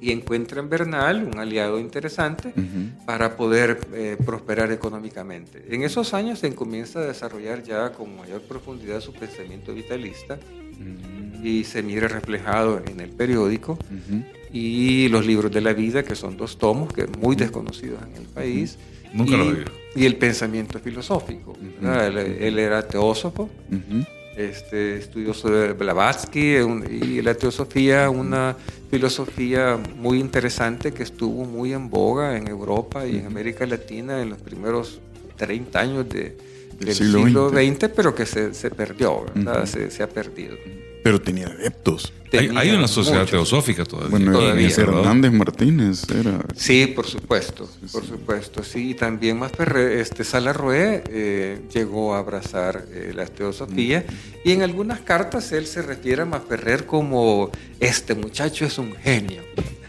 Y 0.00 0.12
encuentra 0.12 0.60
en 0.60 0.68
Bernal 0.70 1.24
un 1.32 1.38
aliado 1.38 1.78
interesante 1.78 2.48
Ujú. 2.56 3.04
para 3.06 3.36
poder 3.36 3.78
eh, 3.92 4.16
prosperar 4.24 4.72
económicamente. 4.72 5.64
En 5.68 5.82
esos 5.82 6.14
años 6.14 6.38
se 6.38 6.54
comienza 6.54 7.00
a 7.00 7.04
desarrollar 7.06 7.62
ya 7.62 7.92
con 7.92 8.16
mayor 8.16 8.40
profundidad 8.42 9.00
su 9.00 9.12
pensamiento 9.12 9.74
vitalista 9.74 10.38
y 11.42 11.64
se 11.64 11.82
mira 11.82 12.08
reflejado 12.08 12.82
en 12.86 13.00
el 13.00 13.10
periódico 13.10 13.72
Ujú. 13.72 14.22
y 14.52 15.08
los 15.08 15.26
libros 15.26 15.52
de 15.52 15.60
la 15.60 15.74
vida, 15.74 16.02
que 16.02 16.14
son 16.14 16.36
dos 16.36 16.56
tomos 16.58 16.92
que 16.92 17.06
muy 17.06 17.36
desconocidos 17.36 18.00
en 18.02 18.16
el 18.22 18.28
país. 18.28 18.78
Nunca 19.12 19.36
y, 19.36 19.40
oído. 19.40 19.64
Y 19.96 20.06
el 20.06 20.16
pensamiento 20.16 20.78
filosófico. 20.78 21.54
él, 21.82 22.16
él 22.18 22.58
era 22.58 22.86
teósofo. 22.86 23.50
Este, 24.48 24.96
estudió 24.96 25.34
sobre 25.34 25.72
Blavatsky 25.72 26.56
un- 26.58 26.84
y 26.90 27.20
la 27.22 27.34
teosofía, 27.34 28.08
una 28.10 28.56
filosofía 28.90 29.78
muy 29.96 30.18
interesante 30.18 30.92
que 30.92 31.02
estuvo 31.02 31.44
muy 31.44 31.72
en 31.72 31.90
boga 31.90 32.36
en 32.36 32.48
Europa 32.48 33.06
y 33.06 33.16
en 33.18 33.26
América 33.26 33.66
Latina 33.66 34.20
en 34.22 34.30
los 34.30 34.38
primeros 34.40 35.00
30 35.36 35.80
años 35.80 36.08
de- 36.08 36.36
del 36.78 36.94
siglo 36.94 37.24
siglo, 37.26 37.50
XX. 37.50 37.76
XX, 37.76 37.88
pero 37.94 38.14
que 38.14 38.26
se, 38.26 38.54
se 38.54 38.70
perdió, 38.70 39.26
se, 39.66 39.90
se 39.90 40.02
ha 40.02 40.08
perdido. 40.08 40.56
Pero 41.02 41.20
tenía 41.20 41.46
adeptos. 41.46 42.12
Hay, 42.32 42.46
Tenía 42.46 42.60
hay 42.60 42.70
una 42.70 42.86
sociedad 42.86 43.20
muchos. 43.22 43.30
teosófica 43.32 43.84
todavía. 43.84 44.10
Bueno, 44.10 44.32
Todavía. 44.32 44.68
Hernández 44.68 45.32
Martínez 45.32 46.04
era. 46.10 46.44
Sí, 46.54 46.86
por 46.94 47.04
supuesto, 47.06 47.68
por 47.90 48.04
supuesto, 48.06 48.62
sí. 48.62 48.90
Y 48.90 48.94
también 48.94 49.36
más 49.38 49.50
este, 49.58 50.22
Salarrué 50.22 51.02
eh, 51.08 51.58
llegó 51.74 52.14
a 52.14 52.18
abrazar 52.20 52.84
eh, 52.92 53.12
la 53.16 53.26
teosofía 53.26 54.04
y 54.44 54.52
en 54.52 54.62
algunas 54.62 55.00
cartas 55.00 55.50
él 55.50 55.66
se 55.66 55.82
refiere 55.82 56.22
a 56.22 56.24
Maferrer 56.24 56.86
como 56.86 57.50
este 57.80 58.14
muchacho 58.14 58.64
es 58.64 58.78
un 58.78 58.94
genio. 58.94 59.42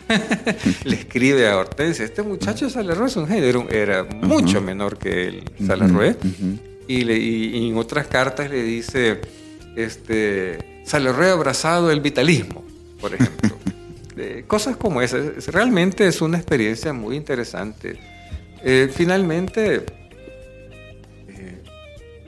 Le 0.84 0.96
escribe 0.96 1.48
a 1.48 1.58
Hortensia, 1.58 2.06
este 2.06 2.24
muchacho 2.24 2.70
Salarrué 2.70 3.08
es 3.08 3.16
un 3.18 3.28
genio, 3.28 3.46
era, 3.48 3.60
un- 3.60 3.70
era 3.72 4.04
mucho 4.04 4.62
menor 4.62 4.98
que 4.98 5.28
él, 5.28 5.44
Salarrué. 5.66 6.12
Ujú. 6.12 6.58
Y, 6.88 7.04
le- 7.04 7.18
y- 7.20 7.58
y 7.58 7.70
en 7.70 7.78
otras 7.78 8.08
cartas 8.08 8.50
le 8.50 8.64
dice, 8.64 9.22
este, 9.76 10.82
Salarrué 10.86 11.30
ha 11.30 11.34
abrazado 11.34 11.92
el 11.92 12.02
vitalismo, 12.02 12.64
por 13.00 13.14
ejemplo. 13.14 13.50
Eh, 14.18 14.44
cosas 14.46 14.76
como 14.76 15.02
esas. 15.02 15.26
Es- 15.38 15.48
Realmente 15.48 16.06
es 16.06 16.22
una 16.22 16.38
experiencia 16.38 16.92
muy 16.92 17.16
interesante. 17.16 17.98
Eh, 18.62 18.92
finalmente, 18.94 19.86
eh, 21.30 21.58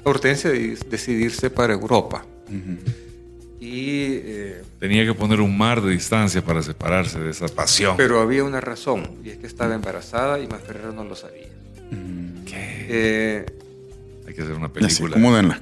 Hortensia 0.03 0.49
de- 0.49 0.77
decidirse 0.89 1.49
para 1.49 1.73
Europa. 1.73 2.25
Y 3.59 4.05
eh, 4.13 4.61
Tenía 4.79 5.05
que 5.05 5.13
poner 5.13 5.39
un 5.41 5.55
mar 5.57 5.81
de 5.81 5.91
distancia 5.91 6.41
para 6.43 6.63
separarse 6.63 7.19
de 7.19 7.31
esa 7.31 7.47
pasión. 7.49 7.95
Pero 7.97 8.21
había 8.21 8.43
una 8.45 8.61
razón, 8.61 9.17
y 9.23 9.29
es 9.29 9.37
que 9.37 9.45
estaba 9.47 9.75
embarazada 9.75 10.39
y 10.39 10.47
Masferrer 10.47 10.93
no 10.93 11.03
lo 11.03 11.15
sabía. 11.15 11.47
¿Qué? 12.45 12.85
Eh, 12.89 13.45
Hay 14.25 14.33
que 14.33 14.41
hacer 14.41 14.55
una 14.55 14.71
película. 14.71 15.09
acomodan 15.17 15.47
la- 15.49 15.61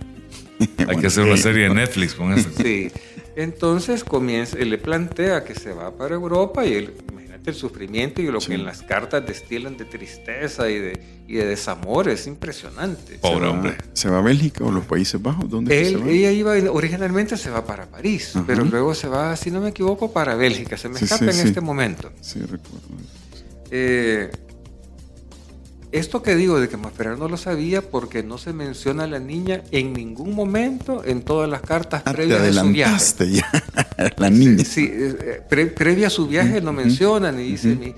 Hay 0.88 0.98
que 0.98 1.08
hacer 1.08 1.24
una 1.26 1.38
serie 1.38 1.68
de 1.70 1.74
Netflix 1.76 2.14
con 2.16 2.34
eso. 2.34 2.50
sí. 2.62 2.92
Entonces 3.36 4.04
comienza, 4.04 4.58
él 4.58 4.70
le 4.70 4.78
plantea 4.78 5.44
que 5.46 5.56
se 5.56 5.72
va 5.72 5.96
para 5.98 6.16
Europa 6.16 6.66
y 6.66 6.74
él, 6.74 6.94
imagínate 7.12 7.50
el 7.52 7.56
sufrimiento 7.56 8.22
y 8.22 8.26
lo 8.28 8.42
Sí. 8.42 8.50
que 8.50 8.54
en 8.56 8.66
las 8.66 8.82
cartas 8.82 9.26
destilan 9.26 9.78
de 9.78 9.86
tristeza 9.86 10.70
y 10.70 10.78
de, 10.78 11.02
y 11.30 11.36
de 11.36 11.46
desamor, 11.46 12.10
es 12.10 12.28
impresionante. 12.28 13.20
Pobre 13.20 13.36
¿Se 13.40 13.42
va- 13.46 13.50
hombre. 13.52 13.78
¿Se 13.94 14.10
va 14.10 14.18
a 14.20 14.22
Bélgica 14.22 14.66
o 14.66 14.72
los 14.72 14.84
Países 14.84 15.22
Bajos? 15.22 15.50
¿Dónde 15.50 15.74
es 15.74 15.82
que 15.82 15.88
Él, 15.94 16.00
se 16.00 16.04
va? 16.06 16.12
ella 16.12 16.32
iba, 16.32 16.72
originalmente 16.74 17.38
se 17.38 17.50
va 17.50 17.66
para 17.66 17.86
París, 17.86 18.36
Ajá. 18.36 18.44
pero 18.46 18.66
luego 18.66 18.94
se 18.94 19.08
va, 19.08 19.34
si 19.38 19.50
no 19.50 19.62
me 19.62 19.70
equivoco, 19.70 20.12
para 20.12 20.36
Bélgica. 20.36 20.76
Se 20.76 20.90
me 20.90 21.00
Sí, 21.00 21.06
escapa 21.06 21.32
sí, 21.32 21.40
en 21.40 21.48
este 21.48 21.62
momento. 21.62 22.12
Sí, 22.20 22.40
recuerdo. 22.42 22.82
Eh, 23.72 24.30
esto 25.92 26.22
que 26.24 26.36
digo 26.36 26.60
de 26.60 26.70
que 26.70 26.78
Masferrer 26.78 27.18
no 27.18 27.28
lo 27.28 27.38
sabía 27.38 27.82
porque 27.82 28.24
no 28.24 28.38
se 28.38 28.54
menciona 28.54 29.04
a 29.04 29.08
la 29.08 29.20
niña 29.20 29.62
en 29.72 29.94
ningún 29.94 30.34
momento 30.36 31.04
en 31.06 31.22
todas 31.22 31.50
las 31.50 31.62
cartas 31.62 32.02
Ah, 32.06 32.14
previas 32.14 32.42
de 32.44 32.54
su 32.54 32.68
viaje. 32.70 33.32
ya. 33.32 33.52
la 34.18 34.30
niña. 34.30 34.64
Sí, 34.64 34.86
eh, 34.92 35.16
eh, 35.22 35.42
pre- 35.50 35.68
previa 35.68 36.08
a 36.08 36.10
su 36.10 36.28
viaje 36.28 36.62
no 36.62 36.72
menciona 36.74 37.32
ni 37.32 37.44
dice 37.44 37.76
ni. 37.76 37.94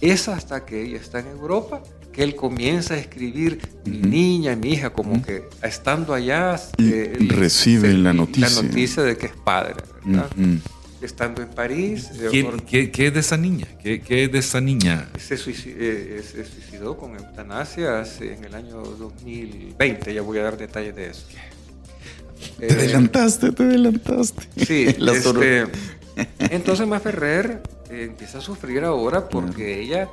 Es 0.00 0.28
hasta 0.28 0.64
que 0.64 0.82
ella 0.82 0.96
está 0.98 1.20
en 1.20 1.28
Europa 1.28 1.82
que 2.12 2.22
él 2.22 2.36
comienza 2.36 2.94
a 2.94 2.96
escribir 2.98 3.58
mi 3.84 3.98
niña, 3.98 4.54
mi 4.54 4.72
hija, 4.74 4.90
como 4.90 5.20
que 5.22 5.48
estando 5.62 6.14
allá 6.14 6.60
Y 6.78 6.92
él 6.92 7.28
recibe 7.28 7.92
la 7.94 8.12
noticia. 8.12 8.48
la 8.50 8.62
noticia 8.68 9.02
de 9.02 9.16
que 9.16 9.26
es 9.26 9.32
padre, 9.44 9.74
¿verdad? 10.04 10.30
Estando 11.04 11.42
en 11.42 11.48
París, 11.48 12.10
eh, 12.14 12.28
¿Quién- 12.30 12.46
or- 12.46 12.62
qué, 12.64 12.90
qué 12.90 13.08
es 13.08 13.14
de 13.14 13.20
esa 13.20 13.36
niña? 13.36 13.66
¿Qué, 13.82 14.00
qué 14.00 14.24
es 14.24 14.32
de 14.32 14.38
esa 14.38 14.60
niña? 14.60 15.08
se, 15.18 15.34
eh, 15.34 15.38
se 16.22 16.44
suicidó 16.44 16.96
con 16.96 17.14
eutanasia 17.16 18.00
hace- 18.00 18.32
en 18.34 18.44
el 18.44 18.54
año 18.54 18.76
2020, 18.82 20.14
ya 20.14 20.22
voy 20.22 20.38
a 20.38 20.42
dar 20.44 20.56
detalles 20.56 20.94
de 20.96 21.10
eso. 21.10 21.26
Te 22.58 22.66
Eh, 22.66 22.72
adelantaste, 22.72 23.52
te 23.52 23.62
adelantaste. 23.62 24.42
Sí, 24.64 24.86
este, 24.98 25.66
entonces 26.38 26.86
Maferrer 26.86 27.62
eh, 27.90 28.04
empieza 28.08 28.38
a 28.38 28.40
sufrir 28.40 28.84
ahora 28.84 29.28
porque 29.28 29.80
ella, 29.82 30.08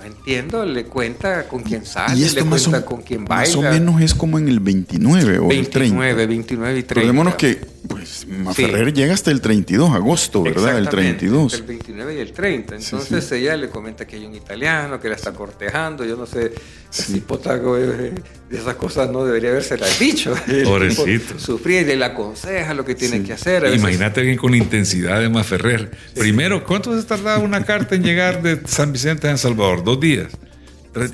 no 0.00 0.06
entiendo, 0.06 0.64
le 0.64 0.84
cuenta 0.84 1.46
con 1.46 1.62
quién 1.62 1.84
sale, 1.84 2.18
Y 2.18 2.24
esto 2.24 2.40
le 2.40 2.44
más 2.46 2.66
o, 2.66 2.70
cuenta 2.70 2.86
con 2.86 3.02
quién 3.02 3.24
baila. 3.24 3.42
más 3.42 3.56
o 3.56 3.62
menos 3.62 4.00
es 4.00 4.14
como 4.14 4.38
en 4.38 4.48
el 4.48 4.60
29 4.60 5.38
o 5.38 5.50
el 5.50 5.68
30. 5.68 5.78
29, 5.98 6.26
29 6.26 6.78
y 6.78 6.82
30. 6.82 6.94
Recordémonos 6.94 7.34
que 7.36 7.60
pues, 7.88 8.26
Maferrer 8.28 8.92
llega 8.92 9.14
hasta 9.14 9.30
el 9.30 9.40
32 9.40 9.90
de 9.90 9.96
agosto, 9.96 10.42
¿verdad? 10.42 10.78
El 10.78 10.84
Exactamente, 10.84 11.26
32. 11.28 11.54
El 11.54 11.64
29 12.04 12.14
y 12.14 12.18
el 12.20 12.32
30. 12.32 12.78
Sí, 12.80 12.84
Entonces 12.92 13.24
sí. 13.24 13.34
ella 13.36 13.56
le 13.56 13.68
comenta 13.68 14.06
que 14.06 14.16
hay 14.16 14.24
un 14.26 14.34
italiano 14.34 15.00
que 15.00 15.08
la 15.08 15.14
está 15.16 15.32
cortejando. 15.32 16.04
Yo 16.04 16.16
no 16.16 16.26
sé 16.26 16.52
Sí. 16.90 17.02
si 17.14 17.20
Potago 17.20 17.76
eh, 17.78 18.12
de 18.50 18.58
esas 18.58 18.74
cosas 18.74 19.10
no 19.10 19.24
debería 19.24 19.50
haberse 19.50 19.78
dicho. 19.98 20.34
El 20.48 20.64
Pobrecito. 20.64 21.38
Sufría 21.38 21.82
y 21.82 21.84
le 21.96 22.04
aconseja 22.04 22.74
lo 22.74 22.84
que 22.84 22.94
tiene 22.94 23.18
Sí. 23.18 23.24
que 23.24 23.32
hacer. 23.34 23.58
A 23.64 23.68
veces- 23.70 23.80
Imagínate 23.80 24.20
alguien 24.20 24.38
con 24.38 24.50
la 24.50 24.56
intensidad 24.56 25.20
de 25.20 25.28
Maferrer. 25.28 25.90
Primero, 26.16 26.64
¿cuánto 26.64 26.98
se 27.00 27.06
tardaba 27.06 27.38
una 27.38 27.64
carta 27.64 27.94
en 27.94 28.02
llegar 28.02 28.42
de 28.42 28.60
San 28.66 28.92
Vicente 28.92 29.28
a 29.28 29.30
San 29.30 29.38
Salvador? 29.38 29.84
¿Dos 29.84 30.00
días? 30.00 30.28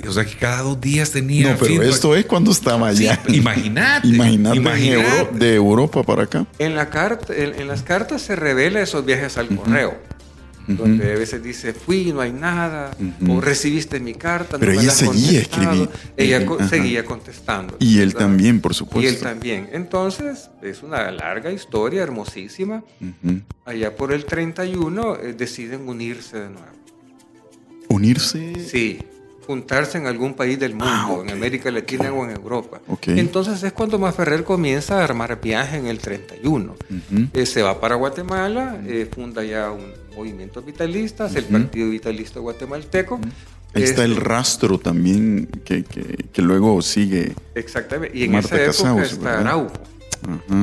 O 0.08 0.12
sea 0.12 0.24
que 0.24 0.34
cada 0.36 0.62
dos 0.62 0.80
días 0.80 1.10
tenía. 1.10 1.50
No, 1.52 1.58
pero 1.58 1.72
feedback. 1.74 1.88
esto 1.90 2.16
es 2.16 2.24
cuando 2.24 2.50
estaba 2.50 2.94
Sí, 2.94 3.06
allá. 3.08 3.20
imagínate. 3.28 4.08
Imagínate, 4.08 4.56
en 4.56 4.62
imagínate. 4.62 5.18
Euro- 5.18 5.30
de 5.34 5.54
Europa 5.54 6.02
para 6.02 6.22
acá. 6.22 6.46
En, 6.58 6.74
la 6.74 6.88
carta, 6.88 7.34
en, 7.36 7.60
en 7.60 7.68
las 7.68 7.82
cartas 7.82 8.22
se 8.22 8.34
revela 8.36 8.80
esos 8.80 9.04
viajes 9.04 9.36
al 9.36 9.48
correo, 9.48 9.98
donde 10.66 11.12
a 11.12 11.16
veces 11.16 11.42
dice, 11.42 11.72
fui, 11.72 12.12
no 12.12 12.20
hay 12.20 12.32
nada, 12.32 12.90
o 13.28 13.40
recibiste 13.40 14.00
mi 14.00 14.14
carta, 14.14 14.58
Pero 14.58 14.72
no 14.72 14.76
me 14.78 14.82
ella 14.82 14.86
la 14.86 14.92
has 14.92 14.98
seguía 14.98 15.42
contestado". 15.42 15.84
escribi- 15.84 15.90
Ella 16.16 16.68
seguía 16.68 17.04
contestando. 17.04 17.76
Y 17.78 17.98
él 18.00 18.14
también, 18.14 18.60
por 18.60 18.72
Y 18.72 18.74
supuesto. 18.74 19.08
él 19.08 19.18
también. 19.20 19.68
Entonces, 19.72 20.50
es 20.62 20.82
una 20.82 21.10
larga 21.10 21.52
historia, 21.52 22.02
hermosísima. 22.02 22.82
Allá 23.64 23.94
por 23.96 24.12
el 24.12 24.24
31 24.24 25.16
eh, 25.16 25.32
deciden 25.34 25.88
unirse 25.88 26.38
de 26.38 26.50
nuevo. 26.50 26.66
Unirse. 27.88 28.54
Sí, 28.68 28.98
juntarse 29.46 29.96
en 29.98 30.06
algún 30.06 30.34
país 30.34 30.58
del 30.58 30.72
mundo, 30.72 30.86
Ah, 30.88 31.10
ok, 31.12 31.24
en 31.24 31.30
América 31.30 31.70
Latina 31.70 32.12
o 32.12 32.24
en 32.24 32.30
Europa. 32.32 32.80
Entonces 33.06 33.62
es 33.62 33.72
cuando 33.72 33.98
Maferrer 33.98 34.44
comienza 34.44 35.00
a 35.00 35.04
armar 35.04 35.40
viaje 35.40 35.76
en 35.76 35.86
el 35.86 35.98
31. 35.98 36.72
Ujú. 36.74 37.26
Eh, 37.32 37.46
se 37.46 37.62
va 37.62 37.80
para 37.80 37.94
Guatemala, 37.94 38.80
eh, 38.86 39.08
funda 39.12 39.44
ya 39.44 39.70
un 39.70 39.92
movimiento 40.16 40.62
vitalista, 40.62 41.28
el 41.34 41.44
Partido 41.44 41.90
Vitalista 41.90 42.40
Guatemalteco. 42.40 43.20
Ahí 43.74 43.82
está 43.82 44.04
el 44.04 44.12
Este, 44.12 44.24
rastro 44.24 44.78
también 44.78 45.46
que, 45.64 45.84
que, 45.84 46.02
que 46.32 46.42
luego 46.42 46.80
sigue. 46.82 47.34
Exactamente, 47.54 48.16
y 48.18 48.24
en 48.24 48.32
Marta 48.32 48.56
esa 48.56 48.64
época 48.64 48.76
Casaus, 49.02 49.12
está 49.12 49.24
¿verdad? 49.24 49.40
Araujo. 49.40 49.72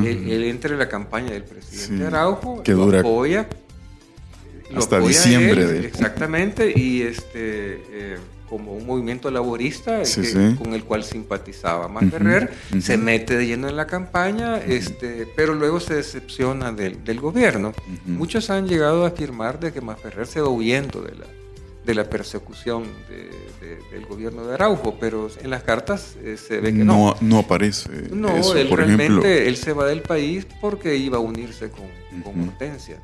Él, 0.04 0.30
él 0.30 0.44
entra 0.44 0.72
en 0.72 0.78
la 0.80 0.88
campaña 0.88 1.30
del 1.30 1.44
presidente 1.44 1.96
Sí, 1.98 2.02
Araujo, 2.02 2.62
que 2.62 2.72
dura 2.72 3.00
apoya. 3.00 3.48
hasta 4.76 4.98
diciembre 4.98 5.62
él, 5.62 5.68
de- 5.82 5.86
Exactamente, 5.86 6.72
y 6.76 7.02
este 7.02 7.82
eh, 7.90 8.16
como 8.54 8.72
un 8.72 8.86
movimiento 8.86 9.32
laborista 9.32 10.04
Sí, 10.04 10.20
que- 10.20 10.26
sí. 10.28 10.54
con 10.62 10.74
el 10.74 10.84
cual 10.84 11.02
simpatizaba. 11.02 11.88
Más 11.88 12.04
Ferrer 12.08 12.52
se 12.80 12.96
mete 12.96 13.36
de 13.36 13.48
lleno 13.48 13.68
en 13.68 13.74
la 13.76 13.88
campaña, 13.88 14.58
este, 14.58 15.26
pero 15.34 15.54
luego 15.54 15.80
se 15.80 15.94
decepciona 15.96 16.70
del, 16.70 17.02
del 17.02 17.18
gobierno. 17.18 17.72
Muchos 18.06 18.50
han 18.50 18.68
llegado 18.68 19.04
a 19.04 19.08
afirmar 19.08 19.58
de 19.58 19.72
que 19.72 19.80
Maferrer 19.80 20.28
se 20.28 20.40
va 20.40 20.48
huyendo 20.50 21.02
de 21.02 21.16
la, 21.16 21.26
de 21.84 21.94
la 21.96 22.08
persecución 22.08 22.84
de- 23.08 23.66
de- 23.66 23.78
del 23.90 24.06
gobierno 24.06 24.46
de 24.46 24.54
Araujo, 24.54 24.96
pero 25.00 25.28
en 25.42 25.50
las 25.50 25.64
cartas 25.64 26.14
eh, 26.22 26.36
se 26.36 26.60
ve 26.60 26.68
que 26.72 26.84
no. 26.84 26.94
no, 27.10 27.16
no 27.20 27.38
aparece 27.40 27.90
No, 28.12 28.36
eso. 28.36 28.56
él 28.56 28.68
por 28.68 28.78
realmente 28.78 29.06
ejemplo, 29.06 29.28
él 29.28 29.56
se 29.56 29.72
va 29.72 29.84
del 29.86 30.02
país 30.02 30.46
porque 30.60 30.94
iba 30.96 31.16
a 31.16 31.20
unirse 31.20 31.70
con, 31.70 32.22
con. 32.22 32.48
Hortensia. 32.50 32.98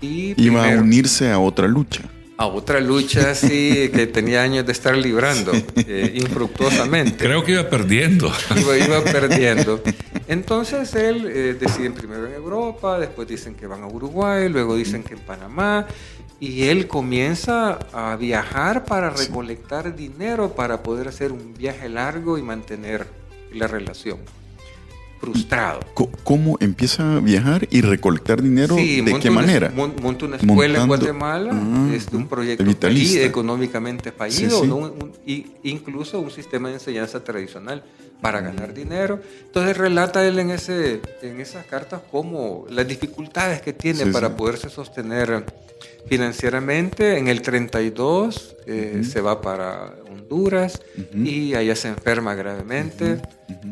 Y 0.00 0.40
iba 0.40 0.64
a 0.72 0.76
unirse 0.78 1.28
a 1.32 1.40
otra 1.40 1.66
lucha. 1.66 2.02
A 2.38 2.46
otra 2.46 2.80
lucha 2.80 3.30
así 3.30 3.90
que 3.94 4.06
tenía 4.06 4.42
años 4.42 4.66
de 4.66 4.72
estar 4.72 4.96
librando 4.96 5.52
eh, 5.76 6.12
infructuosamente. 6.14 7.16
Creo 7.16 7.42
que 7.42 7.52
iba 7.52 7.68
perdiendo. 7.68 8.30
Iba, 8.56 8.76
iba 8.78 9.02
perdiendo. 9.02 9.82
Entonces 10.28 10.94
él 10.94 11.26
eh, 11.26 11.56
deciden 11.58 11.94
primero 11.94 12.26
en 12.26 12.34
Europa, 12.34 12.98
después 12.98 13.26
dicen 13.28 13.54
que 13.54 13.66
van 13.66 13.82
a 13.82 13.86
Uruguay, 13.86 14.48
luego 14.48 14.76
dicen 14.76 15.02
que 15.02 15.14
en 15.14 15.20
Panamá, 15.20 15.86
y 16.38 16.64
él 16.64 16.86
comienza 16.86 17.78
a 17.92 18.16
viajar 18.16 18.84
para 18.84 19.10
recolectar 19.10 19.96
dinero 19.96 20.54
para 20.54 20.82
poder 20.82 21.08
hacer 21.08 21.32
un 21.32 21.54
viaje 21.54 21.88
largo 21.88 22.36
y 22.36 22.42
mantener 22.42 23.06
la 23.52 23.66
relación. 23.66 24.18
Frustrado. 25.32 25.80
¿Cómo 26.22 26.56
empieza 26.60 27.16
a 27.16 27.20
viajar 27.20 27.66
y 27.70 27.80
recolectar 27.80 28.40
dinero? 28.42 28.76
Sí, 28.76 29.00
¿De 29.00 29.18
qué 29.18 29.28
una- 29.28 29.40
manera? 29.40 29.72
mon- 29.74 29.94
monta 30.00 30.24
una 30.26 30.36
escuela 30.36 30.80
en 30.82 30.86
Guatemala, 30.86 31.50
Ah, 31.52 31.90
este, 31.92 32.14
un 32.16 32.28
proyecto 32.28 32.64
fallido, 32.64 33.24
económicamente 33.24 34.12
fallido, 34.12 34.58
Sí, 34.58 34.62
sí. 34.62 34.66
¿no? 34.68 34.76
Un- 34.76 34.84
un- 35.02 35.12
y 35.26 35.46
incluso 35.64 36.20
un 36.20 36.30
sistema 36.30 36.68
de 36.68 36.74
enseñanza 36.74 37.24
tradicional 37.24 37.82
para 38.20 38.40
ganar 38.40 38.72
dinero. 38.72 39.20
Entonces 39.46 39.76
relata 39.76 40.24
él 40.26 40.38
en, 40.38 40.50
ese, 40.50 41.00
en 41.22 41.40
esas 41.40 41.66
cartas 41.66 42.00
como 42.10 42.64
las 42.70 42.86
dificultades 42.86 43.60
que 43.60 43.72
tiene 43.72 44.06
para 44.06 44.36
poderse 44.36 44.70
sostener 44.70 45.44
financieramente. 46.08 47.18
En 47.18 47.28
el 47.28 47.42
32 47.42 48.56
eh, 48.66 49.02
se 49.08 49.20
va 49.20 49.40
para 49.40 49.94
Honduras 50.10 50.80
y 51.14 51.54
allá 51.54 51.76
se 51.76 51.88
enferma 51.88 52.34
gravemente. 52.34 53.20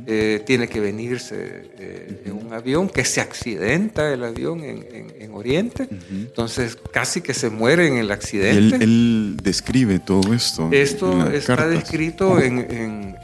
Eh, 0.07 0.43
tiene 0.47 0.69
que 0.69 0.79
venirse 0.79 1.71
eh, 1.79 2.23
en 2.27 2.33
un 2.35 2.53
avión 2.53 2.89
que 2.89 3.05
se 3.05 3.21
accidenta 3.21 4.13
el 4.13 4.23
avión 4.23 4.63
en, 4.63 4.87
en- 4.93 5.15
en 5.19 5.33
Oriente. 5.35 5.89
Entonces 6.13 6.79
casi 6.93 7.23
que 7.23 7.35
se 7.35 7.51
muere 7.51 7.89
en 7.89 7.97
el 7.97 8.11
accidente. 8.13 8.77
él, 8.77 8.83
él 8.83 9.37
describe 9.43 9.99
todo 9.99 10.33
esto. 10.33 10.69
Esto 10.73 11.29
está 11.33 11.57
cartas. 11.57 11.71
descrito 11.71 12.39
en, 12.41 12.59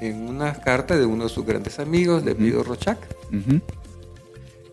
en- 0.00 0.28
una 0.28 0.54
carta 0.54 0.96
de 0.96 1.04
uno 1.06 1.24
de 1.24 1.30
sus 1.30 1.44
grandes 1.46 1.78
amigos, 1.78 2.24
de 2.24 2.34
Pido 2.34 2.62
Rochac. 2.64 2.98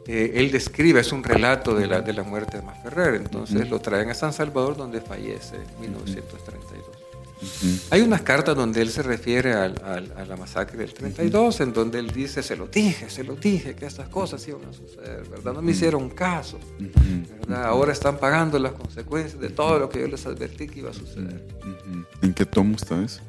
Eh, 0.07 0.31
él 0.35 0.51
describe, 0.51 1.01
es 1.01 1.11
un 1.11 1.23
relato 1.23 1.75
de 1.75 1.85
la, 1.87 2.01
de 2.01 2.13
la 2.13 2.23
muerte 2.23 2.57
de 2.57 2.63
Masferrer. 2.63 3.15
Entonces 3.15 3.69
lo 3.69 3.79
traen 3.79 4.09
a 4.09 4.13
San 4.13 4.31
Salvador, 4.33 4.77
donde 4.77 5.01
fallece 5.01 5.55
en 5.57 5.81
1932. 5.81 6.85
Hay 7.91 8.01
unas 8.01 8.21
cartas 8.23 8.55
donde 8.55 8.81
él 8.81 8.89
se 8.89 9.03
refiere 9.03 9.53
al- 9.53 9.79
a 9.83 10.25
la 10.25 10.35
masacre 10.37 10.77
del 10.79 10.91
32, 10.91 11.59
en 11.61 11.71
donde 11.71 11.99
él 11.99 12.09
dice, 12.09 12.41
se 12.41 12.55
lo 12.55 12.65
dije, 12.67 13.11
se 13.11 13.23
lo 13.23 13.35
dije, 13.35 13.75
que 13.75 13.85
estas 13.85 14.09
cosas 14.09 14.47
iban 14.47 14.65
a 14.65 14.73
suceder, 14.73 15.23
¿verdad? 15.29 15.53
No 15.53 15.61
me 15.61 15.71
hicieron 15.71 16.09
caso, 16.09 16.57
¿verdad? 17.41 17.65
Ahora 17.65 17.91
están 17.91 18.17
pagando 18.17 18.57
las 18.57 18.71
consecuencias 18.71 19.39
de 19.39 19.49
todo 19.49 19.77
lo 19.77 19.87
que 19.87 19.99
yo 20.01 20.07
les 20.07 20.25
advertí 20.25 20.67
que 20.67 20.79
iba 20.79 20.89
a 20.89 20.93
suceder. 20.93 21.45
¿En 22.23 22.33
qué 22.33 22.43
tomo 22.45 22.75
está 22.75 23.03
eso? 23.03 23.21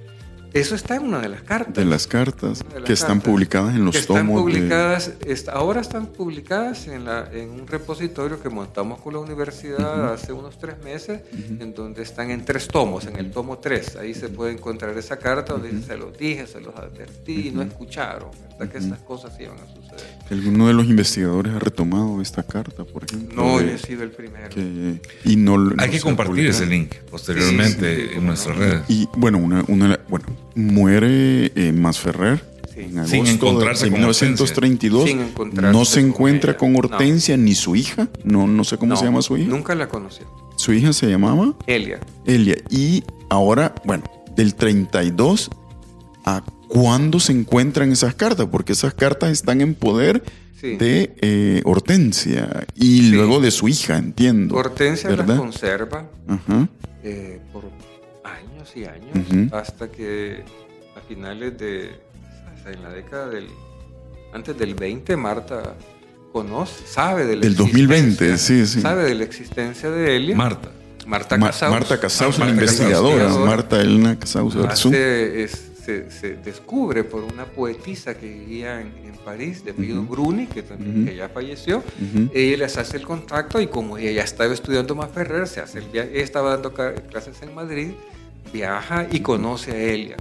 Eso 0.54 0.74
está 0.74 0.96
en 0.96 1.02
una 1.04 1.20
de 1.20 1.28
las 1.28 1.42
cartas. 1.42 1.74
de 1.74 1.84
las 1.84 2.06
cartas 2.06 2.60
de 2.68 2.80
las 2.80 2.84
que 2.84 2.92
están 2.92 3.18
cartas 3.18 3.24
publicadas 3.32 3.74
en 3.76 3.84
los 3.84 3.92
que 3.94 4.00
están 4.00 4.26
tomos 4.26 4.36
de- 4.36 4.42
publicadas, 4.52 5.12
est- 5.26 5.48
ahora 5.48 5.80
están 5.80 6.06
publicadas 6.06 6.86
en, 6.88 7.04
la, 7.04 7.28
en 7.32 7.50
un 7.50 7.66
repositorio 7.66 8.40
que 8.40 8.48
montamos 8.48 9.00
con 9.00 9.12
la 9.14 9.20
universidad 9.20 10.12
hace 10.12 10.32
unos 10.32 10.58
tres 10.58 10.76
meses, 10.82 11.20
en 11.60 11.74
donde 11.74 12.02
están 12.02 12.30
en 12.30 12.44
tres 12.44 12.66
tomos, 12.68 13.06
en 13.06 13.16
el 13.16 13.30
tomo 13.30 13.58
3. 13.58 13.96
Ahí 13.96 14.14
se 14.14 14.28
puede 14.28 14.52
encontrar 14.52 14.96
esa 14.96 15.16
carta 15.18 15.52
donde 15.54 15.70
dice, 15.70 15.86
se 15.88 15.96
los 15.96 16.16
dije, 16.16 16.46
se 16.46 16.60
los 16.60 16.74
advertí 16.76 17.48
y 17.48 17.50
no 17.50 17.62
escucharon, 17.62 18.30
¿verdad? 18.58 18.72
Que 18.72 18.78
estas 18.78 18.98
cosas 19.00 19.32
iban 19.40 19.56
a 19.58 19.66
suceder. 19.66 20.18
¿Alguno 20.30 20.66
de 20.68 20.74
los 20.74 20.86
investigadores 20.86 21.54
ha 21.54 21.58
retomado 21.58 22.20
esta 22.22 22.42
carta, 22.42 22.84
por 22.84 23.04
ejemplo? 23.04 23.42
No, 23.44 23.58
de- 23.58 23.66
yo 23.66 23.72
he 23.72 23.78
sido 23.78 24.02
el 24.02 24.10
primero. 24.10 24.48
que- 24.48 25.00
y 25.24 25.36
no, 25.36 25.58
no 25.58 25.74
Hay 25.82 25.90
que 25.90 25.96
se 25.98 26.02
ha 26.02 26.04
compartir 26.04 26.34
publicado. 26.34 26.56
ese 26.62 26.66
link 26.66 26.94
posteriormente 27.10 27.96
Sí, 27.96 28.02
sí, 28.02 28.08
sí, 28.12 28.18
en 28.18 28.26
nuestras 28.26 28.56
no. 28.56 28.62
redes. 28.64 28.82
Y 28.88 29.08
bueno, 29.16 29.38
una, 29.38 29.64
una- 29.68 29.98
bueno 30.08 30.26
muere 30.58 31.52
eh, 31.54 31.72
Masferrer 31.72 32.44
en 32.76 32.90
Sin 32.90 32.98
agosto 32.98 33.32
encontrarse 33.48 33.84
de 33.86 33.90
con 33.90 34.00
1932. 34.00 35.04
Sin 35.08 35.20
encontrarse 35.20 35.76
no 35.78 35.84
se 35.84 36.00
con 36.00 36.10
encuentra 36.10 36.56
con 36.56 36.72
No. 36.72 36.78
Hortensia 36.78 37.36
ni 37.36 37.54
su 37.54 37.74
hija. 37.74 38.08
No, 38.24 38.46
no 38.46 38.62
sé 38.64 38.76
cómo 38.76 38.90
No, 38.94 38.96
se 38.96 39.04
llama 39.06 39.22
su 39.22 39.36
hija. 39.36 39.48
Nunca 39.50 39.74
la 39.74 39.88
conocí. 39.88 40.22
Su 40.56 40.72
hija 40.72 40.92
se 40.92 41.06
llamaba 41.08 41.54
Elia. 41.66 42.00
Elia. 42.24 42.56
Y 42.70 43.02
ahora, 43.30 43.74
bueno, 43.84 44.04
del 44.36 44.54
32 44.54 45.50
a 46.24 46.42
cuándo 46.68 47.18
se 47.20 47.32
encuentran 47.32 47.90
esas 47.92 48.14
cartas, 48.14 48.46
porque 48.50 48.72
esas 48.72 48.94
cartas 48.94 49.30
están 49.32 49.60
en 49.60 49.74
poder 49.74 50.22
Sí. 50.60 50.76
de 50.76 51.14
eh, 51.20 51.62
Hortensia 51.64 52.66
y 52.74 53.10
luego 53.12 53.38
de 53.40 53.52
su 53.52 53.68
hija, 53.68 53.96
entiendo. 53.96 54.56
Hortensia 54.56 55.08
las 55.10 55.18
¿verdad? 55.18 55.36
conserva 55.36 56.10
Ajá. 56.26 56.68
eh, 57.04 57.40
por 57.52 57.62
años 58.58 58.72
y 58.76 58.84
años 58.84 59.16
Ujú. 59.30 59.54
hasta 59.56 59.88
que 59.90 60.42
a 60.96 61.00
finales 61.06 61.56
de 61.58 61.90
en 62.66 62.82
la 62.82 62.90
década 62.90 63.28
del 63.30 63.46
antes 64.34 64.58
del 64.58 64.74
20 64.74 65.16
Marta 65.16 65.74
conoce 66.32 66.86
sabe 66.86 67.24
de 67.24 67.36
la 67.36 67.40
Del 67.42 67.56
2020, 67.56 68.32
existencia- 68.32 68.66
sí, 68.66 68.66
sí. 68.74 68.80
sabe 68.82 69.04
de 69.04 69.14
la 69.14 69.24
existencia 69.24 69.90
de 69.90 70.16
Elia 70.16 70.36
Marta. 70.36 70.68
Marta 71.06 71.38
Ma- 71.38 71.46
Casaus 71.46 71.72
Marta 71.72 71.98
Casaus, 72.00 72.38
la 72.38 72.44
Marta 72.44 72.60
Casaus, 72.60 72.78
investigadora. 72.78 73.14
investigadora. 73.14 73.50
Marta 73.56 73.80
Elena 73.80 74.18
Casaus 74.18 74.54
es- 74.54 75.64
se, 75.86 76.10
se 76.10 76.34
descubre 76.36 77.02
por 77.04 77.22
una 77.24 77.46
poetisa 77.46 78.12
que 78.18 78.28
vivía 78.28 78.82
en, 78.82 78.88
en 79.06 79.16
París 79.24 79.64
de 79.64 79.70
apellido 79.70 80.02
Bruni 80.02 80.46
que 80.46 80.62
también 80.62 80.96
Ujú. 80.98 81.04
que 81.06 81.16
ya 81.16 81.30
falleció 81.30 81.78
Ujú. 81.78 82.28
ella 82.34 82.58
les 82.58 82.76
hace 82.76 82.98
el 82.98 83.04
contacto 83.06 83.58
y 83.62 83.68
como 83.68 83.96
ella 83.96 84.10
ya 84.12 84.22
estaba 84.24 84.52
estudiando 84.52 84.94
más 84.94 85.10
Ferrer, 85.10 85.46
se 85.48 85.60
hace 85.60 85.78
el 85.78 85.86
viaje, 85.88 86.10
ella 86.12 86.24
estaba 86.24 86.50
dando 86.50 86.74
clases 86.74 87.40
en 87.40 87.54
Madrid, 87.54 87.92
viaja 88.52 89.06
y 89.10 89.20
conoce 89.20 89.72
a 89.72 89.76
Elia. 89.76 90.16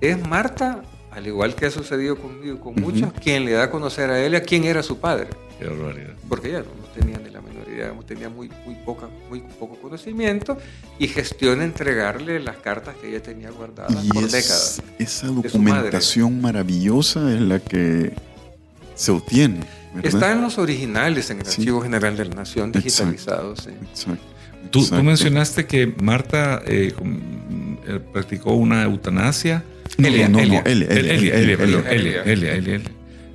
Es 0.00 0.20
Marta, 0.26 0.82
al 1.10 1.26
igual 1.26 1.54
que 1.54 1.66
ha 1.66 1.70
sucedido 1.70 2.16
conmigo 2.16 2.54
y 2.56 2.58
con 2.58 2.74
muchos, 2.76 3.12
quien 3.14 3.44
le 3.44 3.52
da 3.52 3.64
a 3.64 3.70
conocer 3.70 4.10
a 4.10 4.18
Elia 4.18 4.42
quién 4.42 4.64
era 4.64 4.82
su 4.82 4.98
padre, 4.98 5.28
Qué 5.58 5.66
barbaridad. 5.66 6.14
porque 6.28 6.48
ella 6.48 6.60
no, 6.60 6.66
no 6.80 6.88
tenía 6.98 7.18
ni 7.18 7.30
la 7.30 7.40
menor 7.42 7.68
idea, 7.68 7.92
tenía 8.06 8.28
muy, 8.30 8.50
muy, 8.64 8.74
poca, 8.76 9.08
muy 9.28 9.40
poco 9.58 9.76
conocimiento 9.76 10.56
y 10.98 11.08
gestiona 11.08 11.64
entregarle 11.64 12.40
las 12.40 12.56
cartas 12.56 12.96
que 12.96 13.08
ella 13.10 13.22
tenía 13.22 13.50
guardadas 13.50 14.04
Y 14.04 14.08
por 14.08 14.24
es- 14.24 14.32
décadas. 14.32 14.82
esa 14.98 15.26
documentación 15.28 16.40
maravillosa 16.40 17.32
es 17.34 17.40
la 17.40 17.58
que 17.60 18.14
se 18.94 19.12
obtiene. 19.12 19.60
¿verdad? 19.94 20.14
Está 20.14 20.32
en 20.32 20.40
los 20.40 20.56
originales 20.56 21.28
en 21.30 21.40
el 21.40 21.46
Sí. 21.46 21.60
Archivo 21.60 21.82
General 21.82 22.16
de 22.16 22.24
la 22.24 22.34
Nación 22.36 22.70
Exacto. 22.74 22.78
digitalizados. 23.12 23.58
sí. 23.60 23.70
Exacto, 23.90 24.22
Tú, 24.70 24.86
tú 24.86 25.02
mencionaste 25.02 25.66
que 25.66 25.92
Marta 26.02 26.62
eh, 26.66 26.92
eh, 27.86 28.00
practicó 28.12 28.52
una 28.54 28.82
eutanasia. 28.84 29.64
No, 29.98 30.08
Elia, 30.08 30.28
no, 30.28 30.38
Elia. 30.38 30.62
no, 30.62 30.70
Elia, 30.70 30.86
Elia, 30.88 31.00
Elia, 31.00 31.14
Elia, 31.14 31.34
Elia, 31.38 31.56
perdón, 31.58 31.84
Elia. 31.90 32.22
Elia, 32.22 32.22
Elia, 32.32 32.54
Elia, 32.54 32.74
Elia. 32.76 32.90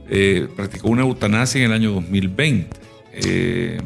Eh, 0.10 0.48
practicó 0.56 0.88
una 0.90 1.02
eutanasia 1.04 1.60
en 1.60 1.66
el 1.66 1.74
año 1.74 1.92
2020. 1.92 2.68
Eh, 3.14 3.78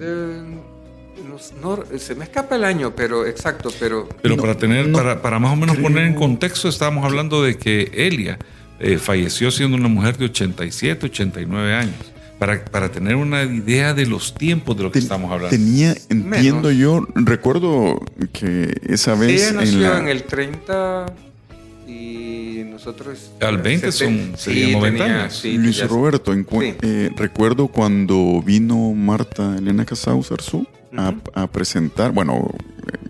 no- 0.00 1.76
no, 1.76 1.98
se 1.98 2.14
me 2.14 2.24
escapa 2.24 2.56
el 2.56 2.64
año, 2.64 2.94
pero 2.96 3.26
exacto, 3.26 3.70
pero 3.78 4.08
pero 4.22 4.36
No, 4.36 4.42
para 4.42 4.56
tener, 4.56 4.88
no 4.88 4.96
para, 4.98 5.20
para 5.20 5.38
más 5.38 5.52
o 5.52 5.56
menos 5.56 5.76
creo- 5.76 5.88
poner 5.88 6.06
en 6.06 6.14
contexto, 6.14 6.68
estábamos 6.68 7.04
hablando 7.04 7.42
de 7.42 7.56
que 7.58 7.90
Elia 7.94 8.38
eh, 8.80 8.98
falleció 8.98 9.50
siendo 9.50 9.76
una 9.76 9.88
mujer 9.88 10.16
de 10.18 10.26
87, 10.26 11.06
89 11.06 11.74
años. 11.74 11.94
Para, 12.38 12.62
para 12.66 12.90
tener 12.92 13.16
una 13.16 13.44
idea 13.44 13.94
de 13.94 14.04
los 14.04 14.34
tiempos 14.34 14.76
de 14.76 14.82
lo 14.82 14.90
que 14.90 14.98
Ten- 15.00 15.04
estamos 15.04 15.30
hablando. 15.32 15.48
Tenía, 15.56 15.94
entiendo 16.10 16.68
Menos. 16.68 16.76
yo, 16.76 17.06
recuerdo 17.14 17.98
que 18.32 18.78
esa 18.86 19.14
vez 19.14 19.42
ella 19.42 19.52
nació 19.60 19.78
en 19.78 19.98
en, 20.00 20.04
la... 20.04 20.10
el 20.12 20.22
30 20.24 21.06
y 21.86 22.62
nosotros... 22.70 23.30
Al 23.40 23.58
20 23.58 23.90
son- 23.92 24.32
serían 24.36 24.72
90 24.72 25.04
tenía- 25.04 25.22
años. 25.22 25.38
sí, 25.40 25.56
Luis 25.56 25.76
ya- 25.78 25.86
Roberto, 25.86 26.32
en 26.32 26.44
Sí. 26.50 26.74
eh, 26.82 27.10
recuerdo 27.16 27.68
cuando 27.68 28.42
vino 28.44 28.92
Marta 28.92 29.56
Elena 29.56 29.84
Casaus 29.86 30.30
Arzú 30.32 30.66
a, 30.96 31.10
Ujú. 31.10 31.20
a 31.34 31.46
presentar, 31.50 32.12
bueno, 32.12 32.50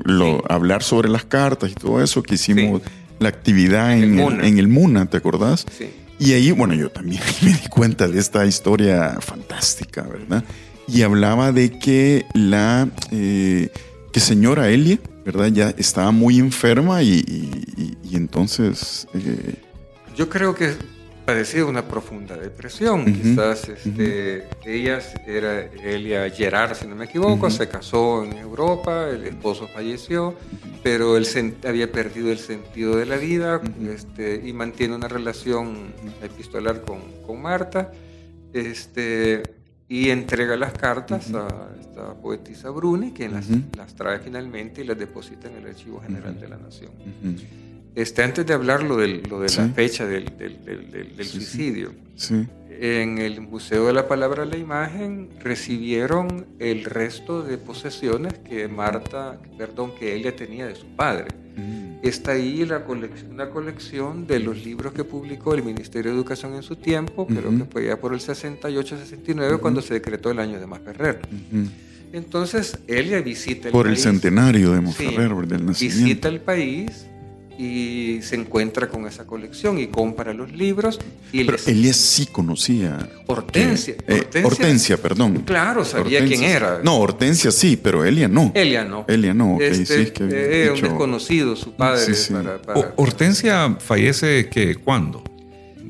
lo, 0.04 0.36
Sí. 0.38 0.42
hablar 0.48 0.82
sobre 0.84 1.08
las 1.08 1.24
cartas 1.24 1.70
y 1.70 1.74
todo 1.74 2.02
eso, 2.02 2.22
que 2.22 2.34
hicimos 2.36 2.82
Sí. 2.82 2.88
la 3.18 3.28
actividad 3.28 3.92
en 3.92 3.98
El 4.04 4.10
el, 4.10 4.14
MUNA. 4.16 4.46
en 4.46 4.58
el 4.58 4.68
MUNA, 4.68 5.06
¿te 5.06 5.16
acordás? 5.16 5.66
Sí. 5.76 5.88
Y 6.18 6.32
ahí, 6.32 6.50
bueno, 6.50 6.74
yo 6.74 6.90
también 6.90 7.22
me 7.42 7.52
di 7.52 7.68
cuenta 7.68 8.08
de 8.08 8.18
esta 8.18 8.46
historia 8.46 9.18
fantástica, 9.20 10.02
¿verdad? 10.02 10.44
Y 10.88 11.02
hablaba 11.02 11.52
de 11.52 11.78
que 11.78 12.24
la 12.34 12.88
eh, 13.10 13.70
que 14.12 14.20
señora 14.20 14.68
Elia, 14.70 14.98
¿verdad? 15.24 15.48
Ya 15.48 15.70
estaba 15.70 16.10
muy 16.12 16.38
enferma 16.38 17.02
y, 17.02 17.98
entonces 18.12 19.06
eh, 19.12 19.56
Yo 20.16 20.28
creo 20.28 20.54
que 20.54 20.74
padecía 21.26 21.66
una 21.66 21.86
profunda 21.86 22.36
depresión. 22.36 23.00
Ujú, 23.02 23.12
Quizás 23.12 23.68
este, 23.68 24.48
ella 24.64 25.00
era 25.26 25.64
Elia 25.64 26.30
Gerard, 26.30 26.74
si 26.74 26.86
no 26.86 26.94
me 26.94 27.06
equivoco, 27.06 27.50
se 27.50 27.68
casó 27.68 28.24
en 28.24 28.38
Europa, 28.38 29.08
el 29.10 29.26
esposo 29.26 29.66
falleció, 29.66 30.34
pero 30.82 31.16
él 31.16 31.26
había 31.66 31.90
perdido 31.90 32.30
el 32.30 32.38
sentido 32.38 32.96
de 32.96 33.06
la 33.06 33.16
vida 33.16 33.60
este, 33.92 34.40
y 34.44 34.52
mantiene 34.52 34.94
una 34.94 35.08
relación 35.08 35.92
epistolar 36.22 36.82
con, 36.82 37.00
con 37.26 37.42
Marta. 37.42 37.90
Este, 38.52 39.42
y 39.88 40.10
entrega 40.10 40.56
las 40.56 40.72
cartas 40.72 41.32
a 41.32 41.68
esta 41.80 42.14
poetisa 42.14 42.70
Bruni, 42.70 43.12
quien 43.12 43.32
las, 43.32 43.46
las 43.76 43.94
trae 43.94 44.18
finalmente 44.18 44.80
y 44.80 44.84
las 44.84 44.98
deposita 44.98 45.48
en 45.48 45.56
el 45.58 45.66
Archivo 45.66 46.00
General 46.00 46.40
de 46.40 46.48
la 46.48 46.56
Nación. 46.56 46.90
Este, 47.96 48.22
antes 48.22 48.44
de 48.46 48.52
hablar 48.54 48.82
lo, 48.84 48.96
del- 48.98 49.22
lo 49.28 49.40
de 49.40 49.48
Sí. 49.48 49.58
la 49.58 49.68
fecha 49.70 50.06
del, 50.06 50.26
del- 50.38 50.62
del- 50.64 50.90
del- 51.16 51.24
Sí, 51.26 51.40
suicidio, 51.40 51.92
sí. 52.14 52.46
en 52.78 53.16
el 53.18 53.40
Museo 53.40 53.86
de 53.86 53.94
la 53.94 54.06
Palabra 54.06 54.44
y 54.44 54.50
la 54.50 54.56
Imagen 54.58 55.30
recibieron 55.42 56.44
el 56.58 56.84
resto 56.84 57.42
de 57.42 57.56
posesiones 57.56 58.34
que 58.40 58.68
Marta, 58.68 59.40
perdón, 59.56 59.92
que 59.98 60.14
ella 60.14 60.36
tenía 60.36 60.66
de 60.66 60.74
su 60.76 60.86
padre. 60.94 61.28
Está 62.02 62.32
ahí 62.32 62.66
la 62.66 62.84
colección, 62.84 63.32
una 63.32 63.48
colección 63.48 64.26
de 64.26 64.40
los 64.40 64.62
libros 64.62 64.92
que 64.92 65.02
publicó 65.04 65.54
el 65.54 65.62
Ministerio 65.62 66.10
de 66.10 66.18
Educación 66.18 66.54
en 66.54 66.62
su 66.62 66.76
tiempo, 66.76 67.26
creo 67.26 67.48
Ujú. 67.48 67.58
que 67.60 67.64
fue 67.64 67.86
ya 67.86 67.96
por 67.98 68.12
el 68.12 68.20
68-69 68.20 69.58
cuando 69.58 69.80
se 69.80 69.94
decretó 69.94 70.30
el 70.30 70.38
año 70.38 70.60
de 70.60 70.66
Masferrer. 70.66 71.20
Ujú. 71.24 71.68
Entonces, 72.12 72.78
ella 72.86 73.22
visita 73.22 73.68
el 73.68 73.72
Por 73.72 73.86
el 73.86 73.94
país. 73.94 74.02
centenario 74.04 74.72
de 74.72 74.76
Sí, 74.78 74.82
Monferrer, 74.84 75.46
del 75.48 75.64
nacimiento. 75.66 76.04
visita 76.04 76.28
el 76.28 76.40
país 76.42 77.06
y 77.58 78.20
se 78.22 78.34
encuentra 78.36 78.88
con 78.88 79.06
esa 79.06 79.26
colección 79.26 79.78
y 79.78 79.86
compra 79.86 80.32
los 80.34 80.52
libros 80.52 80.98
y 81.32 81.44
Pero 81.44 81.52
les- 81.52 81.68
Elia 81.68 81.92
sí 81.92 82.26
conocía. 82.26 82.98
Hortensia, 83.26 83.94
Eh, 84.06 84.14
Hortensia. 84.20 84.46
Hortensia, 84.46 84.96
perdón. 84.98 85.42
Claro, 85.46 85.84
sabía 85.84 86.18
Hortensia 86.20 86.38
quién 86.46 86.50
era. 86.56 86.80
No, 86.82 86.98
Hortensia 86.98 87.50
sí, 87.50 87.78
pero 87.80 88.04
Elia 88.04 88.28
no. 88.28 88.52
Elia 88.54 88.84
no. 88.84 89.04
Elia 89.08 89.32
no, 89.34 89.54
ok, 89.56 89.60
Este, 89.62 89.86
sí, 89.86 90.02
es 90.02 90.10
que 90.12 90.22
había 90.24 90.38
era 90.40 90.70
un 90.70 90.74
dicho- 90.76 90.86
desconocido 90.88 91.56
su 91.56 91.72
padre. 91.72 92.04
Sí, 92.04 92.14
sí. 92.14 92.32
para- 92.32 92.60
para- 92.60 92.92
Hortensia 92.96 93.76
fallece 93.80 94.48
que 94.48 94.76
cuándo? 94.76 95.22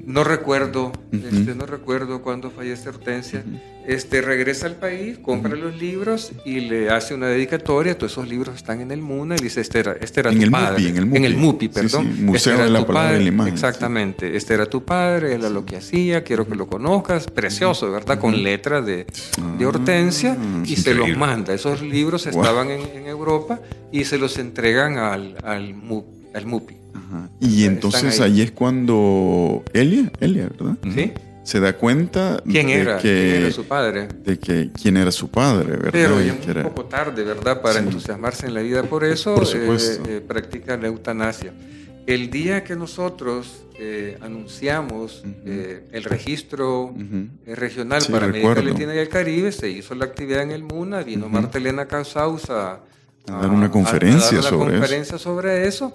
No 0.06 0.22
recuerdo, 0.24 0.92
este, 1.12 1.54
no 1.54 1.66
recuerdo 1.66 2.22
cuándo 2.22 2.50
fallece 2.50 2.88
Hortensia. 2.88 3.44
Este 3.86 4.20
regresa 4.20 4.66
al 4.66 4.76
país, 4.76 5.18
compra 5.18 5.54
los 5.54 5.76
libros 5.76 6.32
y 6.44 6.60
le 6.60 6.90
hace 6.90 7.14
una 7.14 7.26
dedicatoria. 7.28 7.96
Todos 7.98 8.12
esos 8.12 8.28
libros 8.28 8.56
están 8.56 8.80
en 8.80 8.90
el 8.90 9.00
MUNA 9.00 9.36
y 9.36 9.42
dice 9.42 9.60
este 9.60 9.78
era, 9.80 9.92
este 10.00 10.20
era 10.20 10.30
En 10.30 10.38
tu 10.38 10.44
el 10.44 10.50
padre. 10.50 10.92
MUPI, 10.92 11.16
en 11.16 11.24
el 11.24 11.36
MUPI. 11.36 11.36
MUPI, 11.36 11.66
Sí, 11.66 11.72
perdón. 11.72 12.12
sí, 12.16 12.22
Museo 12.22 12.36
Este 12.36 12.50
era 12.54 12.64
de 12.64 12.70
la 12.70 12.80
y 12.80 12.84
padre. 12.84 13.24
Imagen, 13.24 13.52
Exactamente. 13.52 14.36
Este 14.36 14.54
era 14.54 14.66
tu 14.66 14.84
padre, 14.84 15.34
era 15.34 15.48
lo 15.50 15.64
que 15.64 15.76
hacía, 15.76 16.24
quiero 16.24 16.48
que 16.48 16.54
lo 16.56 16.66
conozcas. 16.68 17.26
Precioso, 17.28 17.90
¿verdad? 17.92 18.18
Con 18.18 18.42
letras 18.42 18.84
de, 18.86 18.96
de 19.58 19.64
Ah, 19.64 19.68
Hortensia 19.68 20.36
y 20.64 20.76
se 20.76 20.94
los 20.94 21.16
manda. 21.16 21.52
Esos 21.54 21.82
libros 21.82 22.24
Wow. 22.30 22.42
estaban 22.42 22.70
en, 22.70 22.80
en 22.96 23.06
Europa 23.06 23.60
y 23.92 24.04
se 24.04 24.18
los 24.18 24.36
entregan 24.38 24.98
al, 24.98 25.36
al, 25.44 25.74
al 26.34 26.46
MUPI. 26.46 26.76
Ajá. 26.96 27.30
Y 27.40 27.64
entonces 27.64 28.20
ahí. 28.20 28.32
ahí 28.32 28.40
es 28.42 28.50
cuando 28.52 29.62
Elia, 29.72 30.10
Elia, 30.20 30.48
¿verdad? 30.48 30.76
¿Sí? 30.94 31.12
Se 31.44 31.60
da 31.60 31.74
cuenta 31.76 32.42
¿Quién 32.44 32.66
de 32.66 32.74
era? 32.80 32.96
que, 32.98 33.02
¿Quién 33.30 33.42
era 33.42 33.50
su 33.52 33.64
padre? 33.64 34.08
de 34.24 34.38
que 34.38 34.70
quién 34.72 34.96
era 34.96 35.12
su 35.12 35.28
padre, 35.30 35.70
¿verdad? 35.76 35.90
Pero 35.92 36.20
ya 36.20 36.32
un 36.32 36.50
era- 36.50 36.62
poco 36.64 36.86
tarde, 36.86 37.22
¿verdad? 37.22 37.62
Para 37.62 37.80
Sí. 37.80 37.86
entusiasmarse 37.86 38.46
en 38.46 38.54
la 38.54 38.62
vida 38.62 38.82
por 38.82 39.04
eso, 39.04 39.34
Por 39.36 39.44
eh, 39.44 39.46
supuesto. 39.46 40.08
eh, 40.10 40.20
practica 40.20 40.76
la 40.76 40.88
eutanasia. 40.88 41.52
el 42.08 42.30
día 42.30 42.62
que 42.62 42.76
nosotros 42.76 43.62
eh, 43.78 44.16
anunciamos 44.22 45.22
eh, 45.44 45.88
el 45.92 46.04
registro 46.04 46.84
Ujú. 46.84 47.28
eh, 47.46 47.54
regional 47.56 48.00
Sí, 48.00 48.10
para 48.12 48.26
América. 48.26 48.62
Latina 48.62 48.94
y 48.94 48.98
el 48.98 49.08
Caribe, 49.08 49.50
se 49.52 49.68
hizo 49.68 49.94
la 49.96 50.04
actividad 50.06 50.42
en 50.42 50.50
el 50.52 50.62
MUNA, 50.62 51.02
vino 51.02 51.28
Marta 51.28 51.58
Elena 51.58 51.86
Casaus 51.86 52.48
a, 52.48 52.74
A 52.74 52.80
dar 53.40 53.50
una 53.50 53.70
conferencia 53.70 54.38
a 54.38 54.40
dar 54.40 54.40
una 54.40 54.48
sobre 54.50 54.70
eso. 54.72 54.80
conferencia 54.80 55.18
sobre 55.18 55.66
eso. 55.68 55.92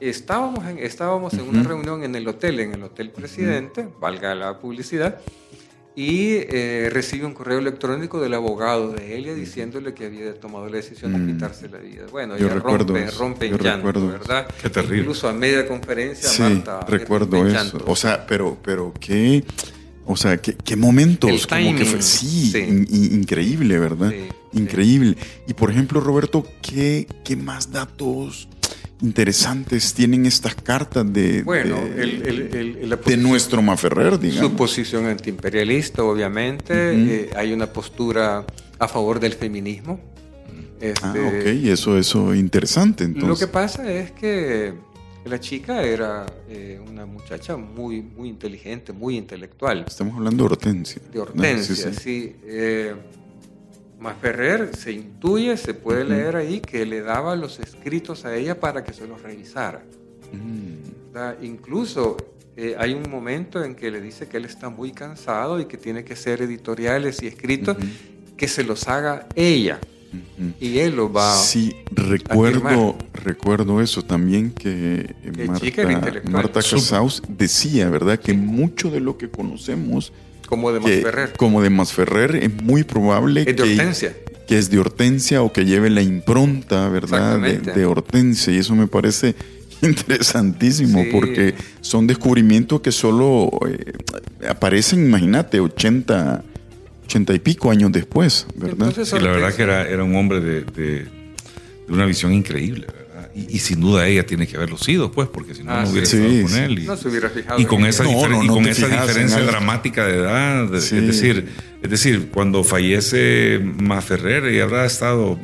Estábamos 0.00 0.66
en, 0.66 0.78
estábamos 0.78 1.32
en 1.34 1.48
una 1.48 1.62
reunión 1.62 2.02
en 2.04 2.14
el 2.14 2.28
hotel, 2.28 2.60
en 2.60 2.74
el 2.74 2.82
Hotel 2.82 3.10
Presidente, 3.10 3.88
valga 3.98 4.34
la 4.34 4.58
publicidad, 4.58 5.20
y 5.94 6.32
eh, 6.50 6.90
recibe 6.92 7.24
un 7.24 7.32
correo 7.32 7.58
electrónico 7.58 8.20
del 8.20 8.34
abogado 8.34 8.92
de 8.92 9.16
Elia 9.16 9.32
diciéndole 9.34 9.94
que 9.94 10.04
había 10.04 10.34
tomado 10.38 10.66
la 10.68 10.76
decisión 10.76 11.12
de 11.14 11.18
Mm. 11.20 11.34
quitarse 11.34 11.68
la 11.70 11.78
vida. 11.78 12.04
Bueno, 12.12 12.36
Yo 12.36 12.44
ella 12.46 12.56
recuerdo 12.56 12.92
rompe, 12.92 13.04
eso, 13.04 13.18
rompe 13.18 13.48
yo 13.48 13.56
llanto, 13.56 13.86
recuerdo. 13.86 14.08
¿verdad? 14.08 14.46
Qué 14.60 14.68
terrible. 14.68 14.98
Incluso 14.98 15.28
a 15.28 15.32
media 15.32 15.66
conferencia, 15.66 16.28
Sí, 16.28 16.42
Marta 16.42 16.80
recuerdo 16.86 17.46
eso. 17.46 17.82
O 17.86 17.96
sea, 17.96 18.26
pero, 18.26 18.58
pero 18.62 18.92
qué, 19.00 19.42
o 20.04 20.14
sea, 20.16 20.36
qué, 20.36 20.54
qué 20.54 20.76
momentos, 20.76 21.46
como 21.46 21.74
que 21.74 21.86
fue, 21.86 22.02
sí, 22.02 22.50
sí. 22.52 22.58
in- 22.58 22.86
in- 22.90 23.14
increíble, 23.20 23.78
¿verdad? 23.78 24.10
Sí, 24.10 24.58
increíble. 24.60 25.16
Y 25.48 25.54
por 25.54 25.70
ejemplo, 25.70 26.00
Roberto, 26.00 26.46
¿qué, 26.60 27.06
qué 27.24 27.36
más 27.36 27.72
datos 27.72 28.50
interesantes 29.02 29.92
tienen 29.94 30.26
estas 30.26 30.54
cartas 30.54 31.10
de, 31.12 31.42
Bueno, 31.42 31.76
de, 31.76 32.02
el, 32.02 32.22
el- 32.26 32.54
el- 32.82 32.90
la 32.90 32.96
de 32.96 33.16
nuestro 33.16 33.60
Maferrer, 33.62 34.18
digamos? 34.18 34.50
Su 34.50 34.56
posición 34.56 35.06
antiimperialista, 35.06 36.02
obviamente. 36.02 36.72
Ujú. 36.72 37.10
Eh, 37.10 37.30
hay 37.36 37.52
una 37.52 37.66
postura 37.72 38.44
a 38.78 38.88
favor 38.88 39.20
del 39.20 39.34
feminismo. 39.34 40.00
Ah, 40.02 40.62
Este, 40.80 41.20
ok, 41.20 41.46
eso, 41.72 41.96
eso 41.98 42.34
interesante, 42.34 43.04
Lo 43.08 43.14
que 43.14 43.20
entonces. 43.20 43.48
pasa 43.48 43.90
es 43.90 44.10
que 44.12 44.74
la 45.24 45.40
chica 45.40 45.82
era 45.82 46.26
eh, 46.48 46.78
una 46.86 47.06
muchacha 47.06 47.56
muy, 47.56 48.02
muy 48.02 48.28
inteligente, 48.28 48.92
muy 48.92 49.16
intelectual. 49.16 49.84
Estamos 49.88 50.14
hablando 50.16 50.44
de 50.44 50.50
Hortensia. 50.50 51.00
De 51.10 51.16
¿no? 51.18 51.22
Hortensia, 51.24 51.74
Sí, 51.74 51.82
sí. 51.82 52.00
sí. 52.02 52.36
Eh, 52.44 52.94
Masferrer 53.98 54.76
se 54.76 54.92
intuye, 54.92 55.56
se 55.56 55.74
puede 55.74 56.04
leer 56.04 56.36
ahí, 56.36 56.60
que 56.60 56.84
le 56.84 57.00
daba 57.00 57.34
los 57.36 57.58
escritos 57.60 58.24
a 58.24 58.34
ella 58.36 58.60
para 58.60 58.84
que 58.84 58.92
se 58.92 59.06
los 59.06 59.22
revisara. 59.22 59.82
Mm. 60.32 61.44
Incluso 61.44 62.16
eh, 62.56 62.76
hay 62.78 62.92
un 62.92 63.10
momento 63.10 63.64
en 63.64 63.74
que 63.74 63.90
le 63.90 64.00
dice 64.00 64.28
que 64.28 64.36
él 64.36 64.44
está 64.44 64.68
muy 64.68 64.92
cansado 64.92 65.60
y 65.60 65.64
que 65.64 65.78
tiene 65.78 66.04
que 66.04 66.12
hacer 66.12 66.42
editoriales 66.42 67.22
y 67.22 67.26
escritos 67.26 67.76
que 68.36 68.48
se 68.48 68.64
los 68.64 68.86
haga 68.86 69.26
ella 69.34 69.80
y 70.60 70.78
él 70.78 70.96
los 70.96 71.14
va 71.14 71.34
Sí, 71.34 71.76
recuerdo, 71.92 72.60
firmar. 72.68 72.94
recuerdo 73.12 73.80
eso 73.80 74.02
también 74.02 74.50
que 74.50 75.14
eh, 75.22 75.46
Marta. 75.46 76.22
Marta. 76.24 76.60
Casaus 76.60 77.22
decía, 77.28 77.88
¿verdad? 77.90 78.18
Que 78.18 78.32
mucho 78.32 78.90
de 78.90 79.00
lo 79.00 79.18
que 79.18 79.30
conocemos 79.30 80.12
como 80.46 80.72
de 80.72 80.80
Masferrer. 80.80 81.32
como 81.36 81.62
de 81.62 81.70
Masferrer 81.70 82.36
es 82.36 82.62
muy 82.62 82.84
probable 82.84 83.40
Es 83.40 83.46
de 83.46 83.54
que, 83.56 83.62
Hortensia. 83.62 84.16
que 84.46 84.58
es 84.58 84.70
de 84.70 84.78
Hortensia 84.78 85.42
o 85.42 85.52
que 85.52 85.64
lleve 85.64 85.90
la 85.90 86.02
impronta, 86.02 86.88
¿verdad? 86.88 87.40
De, 87.40 87.58
de 87.58 87.84
Hortensia 87.86 88.52
y 88.52 88.58
eso 88.58 88.74
me 88.74 88.86
parece 88.86 89.34
interesantísimo 89.82 91.02
Sí. 91.02 91.08
porque 91.12 91.54
son 91.80 92.06
descubrimientos 92.06 92.80
que 92.80 92.92
solo 92.92 93.50
eh, 93.68 93.92
aparecen, 94.48 95.04
imagínate, 95.06 95.60
80, 95.60 96.42
80 97.04 97.34
y 97.34 97.38
pico 97.40 97.70
años 97.70 97.92
después, 97.92 98.46
¿verdad? 98.56 98.88
Entonces, 98.88 99.08
Sí, 99.08 99.24
la 99.24 99.30
verdad 99.32 99.54
que 99.54 99.62
era, 99.62 99.86
era 99.88 100.02
un 100.04 100.14
hombre 100.16 100.40
de, 100.40 100.62
de- 100.62 101.06
de 101.86 101.92
una 101.92 102.04
visión 102.06 102.32
increíble, 102.32 102.86
¿verdad? 102.86 103.05
Y, 103.36 103.56
y 103.56 103.58
sin 103.58 103.80
duda 103.82 104.06
ella 104.08 104.24
tiene 104.24 104.46
que 104.46 104.56
haberlo 104.56 104.78
sido, 104.78 105.12
pues, 105.12 105.28
porque 105.28 105.54
si 105.54 105.62
no, 105.62 105.70
Ah, 105.72 105.82
no 105.82 105.90
hubiera 105.90 106.06
sí. 106.06 106.16
estado 106.16 106.32
Sí, 106.34 106.42
con 106.42 106.56
él. 106.56 106.78
Y, 106.78 106.86
No 106.86 106.96
se 106.96 107.08
hubiera 107.08 107.28
fijado. 107.28 107.60
y 107.60 107.64
con 107.66 107.84
esa. 107.84 108.04
No, 108.04 108.42
y 108.42 108.46
con 108.46 108.66
esa 108.66 108.88
diferencia 108.88 109.42
dramática 109.42 110.06
de 110.06 110.14
edad, 110.16 110.68
Sí. 110.80 110.96
es 110.96 111.06
decir, 111.06 111.48
es 111.82 111.90
decir, 111.90 112.28
cuando 112.32 112.64
fallece 112.64 113.60
Maferrer, 113.78 114.46
ella 114.46 114.62
habrá 114.64 114.86
estado 114.86 115.38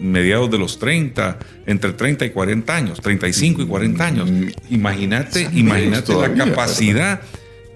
mediados 0.00 0.50
de 0.50 0.58
los 0.58 0.78
30, 0.80 1.38
entre 1.66 1.92
30 1.92 2.24
y 2.24 2.30
40 2.30 2.74
años, 2.76 3.00
35 3.00 3.62
y 3.62 3.66
40 3.66 4.04
años. 4.06 4.30
Mm. 4.30 4.48
Imagínate, 4.70 5.48
imagínate 5.52 6.12
la 6.12 6.18
¿verdad? 6.28 6.48
capacidad 6.48 7.20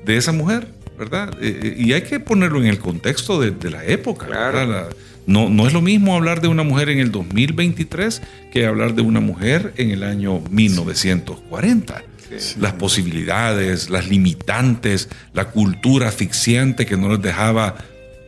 de 0.05 0.16
esa 0.16 0.33
mujer, 0.33 0.68
¿verdad? 0.98 1.37
Eh, 1.40 1.61
eh, 1.62 1.75
y 1.79 1.92
hay 1.92 2.03
que 2.03 2.18
ponerlo 2.20 2.61
en 2.61 2.66
el 2.66 2.79
contexto 2.79 3.40
de, 3.40 3.53
de 3.53 3.70
la 3.70 3.85
época. 3.85 4.27
Claro. 4.27 4.59
¿verdad? 4.59 4.88
La- 4.90 4.96
no, 5.26 5.48
no 5.48 5.66
es 5.66 5.72
lo 5.72 5.80
mismo 5.80 6.14
hablar 6.14 6.40
de 6.40 6.48
una 6.48 6.62
mujer 6.62 6.88
en 6.88 6.98
el 6.98 7.12
2023 7.12 8.22
que 8.52 8.66
hablar 8.66 8.94
de 8.94 9.02
una 9.02 9.20
mujer 9.20 9.72
en 9.76 9.90
el 9.90 10.02
año 10.02 10.40
1940. 10.50 12.04
Las 12.58 12.72
posibilidades, 12.74 13.90
las 13.90 14.08
limitantes, 14.08 15.11
la 15.35 15.50
cultura 15.50 16.08
asfixiante 16.08 16.87
que 16.87 16.96
no 16.96 17.11
les 17.11 17.20
dejaba 17.20 17.76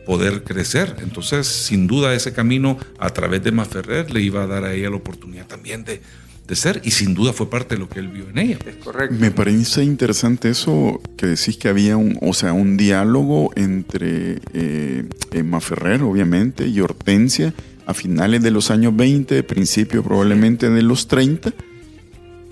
poder 0.05 0.43
crecer. 0.43 0.95
Entonces, 1.01 1.47
sin 1.47 1.87
duda, 1.87 2.13
ese 2.13 2.31
camino 2.31 2.77
a 2.99 3.09
través 3.09 3.43
de 3.43 3.51
Maferrer 3.51 4.13
le 4.13 4.21
iba 4.21 4.43
a 4.43 4.47
dar 4.47 4.63
a 4.63 4.73
ella 4.73 4.91
la 4.91 4.97
oportunidad 4.97 5.47
también 5.47 5.83
de, 5.83 6.01
de 6.47 6.55
ser, 6.55 6.81
y 6.83 6.91
sin 6.91 7.13
duda 7.13 7.33
fue 7.33 7.49
parte 7.49 7.75
de 7.75 7.79
lo 7.79 7.89
que 7.89 7.99
él 7.99 8.09
vio 8.09 8.29
en 8.29 8.37
ella. 8.37 8.59
Es 8.65 8.75
correcto. 8.75 9.15
Me 9.19 9.31
parece 9.31 9.83
interesante 9.83 10.49
eso 10.49 11.01
que 11.17 11.27
decís 11.27 11.57
que 11.57 11.69
había 11.69 11.97
un, 11.97 12.17
o 12.21 12.33
sea, 12.33 12.53
un 12.53 12.77
diálogo 12.77 13.51
entre 13.55 14.39
eh, 14.53 15.05
Emma 15.31 15.59
Ferrer, 15.59 16.03
obviamente, 16.03 16.67
y 16.67 16.79
Hortensia 16.81 17.53
a 17.85 17.93
finales 17.93 18.41
de 18.41 18.51
los 18.51 18.71
años 18.71 18.95
20, 18.95 19.43
principio 19.43 20.03
probablemente 20.03 20.69
de 20.69 20.81
los 20.81 21.07
30, 21.07 21.53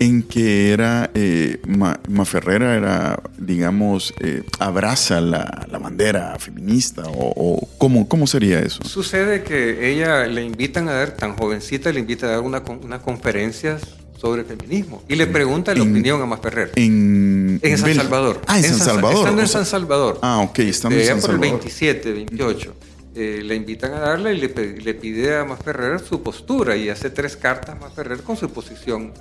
en 0.00 0.22
que 0.22 0.72
era 0.72 1.10
eh, 1.14 1.60
Ma, 1.66 2.00
Ma 2.08 2.24
Ferrera 2.24 2.74
era, 2.76 3.22
digamos, 3.38 4.12
eh, 4.20 4.42
abraza 4.58 5.20
la, 5.20 5.66
la 5.70 5.78
bandera 5.78 6.36
feminista 6.38 7.02
o, 7.06 7.32
o 7.36 7.68
¿cómo, 7.78 8.08
cómo 8.08 8.26
sería 8.26 8.58
eso? 8.60 8.82
Sucede 8.84 9.42
que 9.42 9.90
ella 9.92 10.26
le 10.26 10.42
invitan 10.42 10.88
a 10.88 10.92
dar, 10.94 11.10
tan 11.12 11.36
jovencita, 11.36 11.92
le 11.92 12.00
invita 12.00 12.26
a 12.26 12.30
dar 12.30 12.40
una, 12.40 12.60
unas 12.82 13.00
conferencias 13.00 13.82
sobre 14.20 14.44
feminismo 14.44 15.02
y 15.08 15.16
le 15.16 15.26
pregunta 15.26 15.74
la 15.74 15.82
En- 15.82 15.90
opinión 15.90 16.20
a 16.22 16.26
Masferrer. 16.26 16.72
En, 16.76 17.58
En 17.62 17.78
San 17.78 17.94
Salvador. 17.94 18.40
Ah, 18.46 18.58
en 18.58 18.64
San 18.64 18.78
Salvador. 18.78 19.18
Estando 19.18 19.40
o 19.40 19.44
en 19.44 19.48
sea- 19.48 19.60
San 19.64 19.66
Salvador. 19.66 20.18
Ah, 20.22 20.38
ok, 20.40 20.58
estando 20.60 20.98
en 20.98 21.06
San 21.06 21.20
por 21.20 21.30
el 21.30 21.36
Salvador. 21.36 21.58
27, 21.60 22.12
28. 22.12 22.74
eh, 23.16 23.42
le 23.44 23.54
invitan 23.54 23.92
a 23.94 24.00
darle 24.00 24.34
y 24.34 24.38
le, 24.40 24.48
le 24.82 24.94
pide 24.94 25.36
a 25.36 25.44
Masferrer 25.44 26.00
su 26.00 26.20
postura 26.22 26.74
y 26.76 26.88
hace 26.88 27.10
tres 27.10 27.36
cartas 27.36 27.78
Masferrer 27.80 28.22
con 28.22 28.36
su 28.36 28.50
posición 28.50 29.12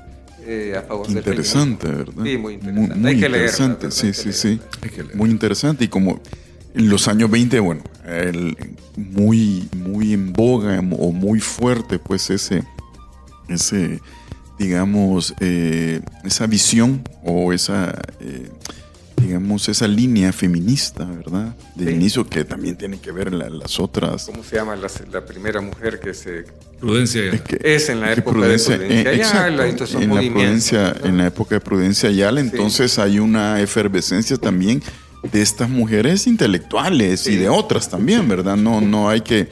eh, 0.45 0.75
a 0.77 0.81
favor 0.83 1.07
del 1.07 1.17
Interesante. 1.17 1.87
¿verdad? 1.87 2.23
Sí, 2.23 2.37
muy 2.37 2.53
interesante. 2.55 2.95
Muy, 2.95 3.09
Hay 3.09 3.19
que 3.19 3.29
leerla, 3.29 3.37
interesante, 3.37 3.91
sí, 3.91 4.13
sí, 4.13 4.33
sí. 4.33 4.59
Hay 4.81 4.89
que. 4.89 5.03
Muy 5.15 5.29
interesante 5.29 5.85
y 5.85 5.87
como 5.87 6.19
en 6.73 6.89
los 6.89 7.07
años 7.07 7.29
20, 7.29 7.59
bueno, 7.59 7.83
el- 8.05 8.55
muy, 8.95 9.67
muy 9.75 10.13
en 10.13 10.33
boga 10.33 10.79
o 10.97 11.11
muy 11.11 11.39
fuerte, 11.39 11.99
pues 11.99 12.29
ese, 12.29 12.63
ese 13.47 13.99
digamos, 14.59 15.33
eh, 15.39 15.99
esa 16.23 16.45
visión 16.47 17.07
o 17.23 17.53
esa, 17.53 17.99
eh, 18.19 18.49
digamos, 19.23 19.67
esa 19.69 19.87
línea 19.87 20.31
feminista, 20.33 21.05
¿verdad? 21.05 21.55
De 21.75 21.85
Sí. 21.87 21.91
inicio 21.93 22.27
que 22.27 22.43
también 22.43 22.75
tiene 22.77 22.99
que 22.99 23.11
ver 23.11 23.33
la- 23.33 23.49
las 23.49 23.79
otras. 23.79 24.25
¿Cómo 24.25 24.43
se 24.43 24.55
llama 24.57 24.75
la, 24.75 24.87
la 25.11 25.25
primera 25.25 25.61
mujer 25.61 25.99
que 25.99 26.13
se 26.13 26.45
Prudencia. 26.79 27.23
Es 27.31 27.41
que- 27.41 27.59
Es 27.63 27.87
en 27.87 28.01
la 28.01 28.07
que 28.07 28.19
época 28.19 28.39
de 28.39 28.41
Prudencia 28.57 28.75
eh, 28.75 28.99
Ayala 29.07 29.67
exacto, 29.69 29.99
y 29.99 30.03
en 30.03 30.09
la 30.15 30.21
Prudencia, 30.33 30.95
¿no? 31.01 31.09
en 31.09 31.17
la 31.17 31.27
época 31.27 31.55
de 31.55 31.61
Prudencia 31.61 32.09
Ayala, 32.09 32.41
Sí. 32.41 32.49
entonces 32.51 32.99
hay 32.99 33.19
una 33.19 33.61
efervescencia 33.61 34.35
también 34.37 34.83
de 35.31 35.41
estas 35.41 35.69
mujeres 35.69 36.27
intelectuales 36.27 37.25
y 37.27 37.31
Sí. 37.31 37.35
de 37.37 37.47
otras 37.47 37.89
también, 37.89 38.27
¿verdad? 38.27 38.57
No, 38.57 38.81
no 38.81 39.07
hay 39.07 39.21
que 39.21 39.47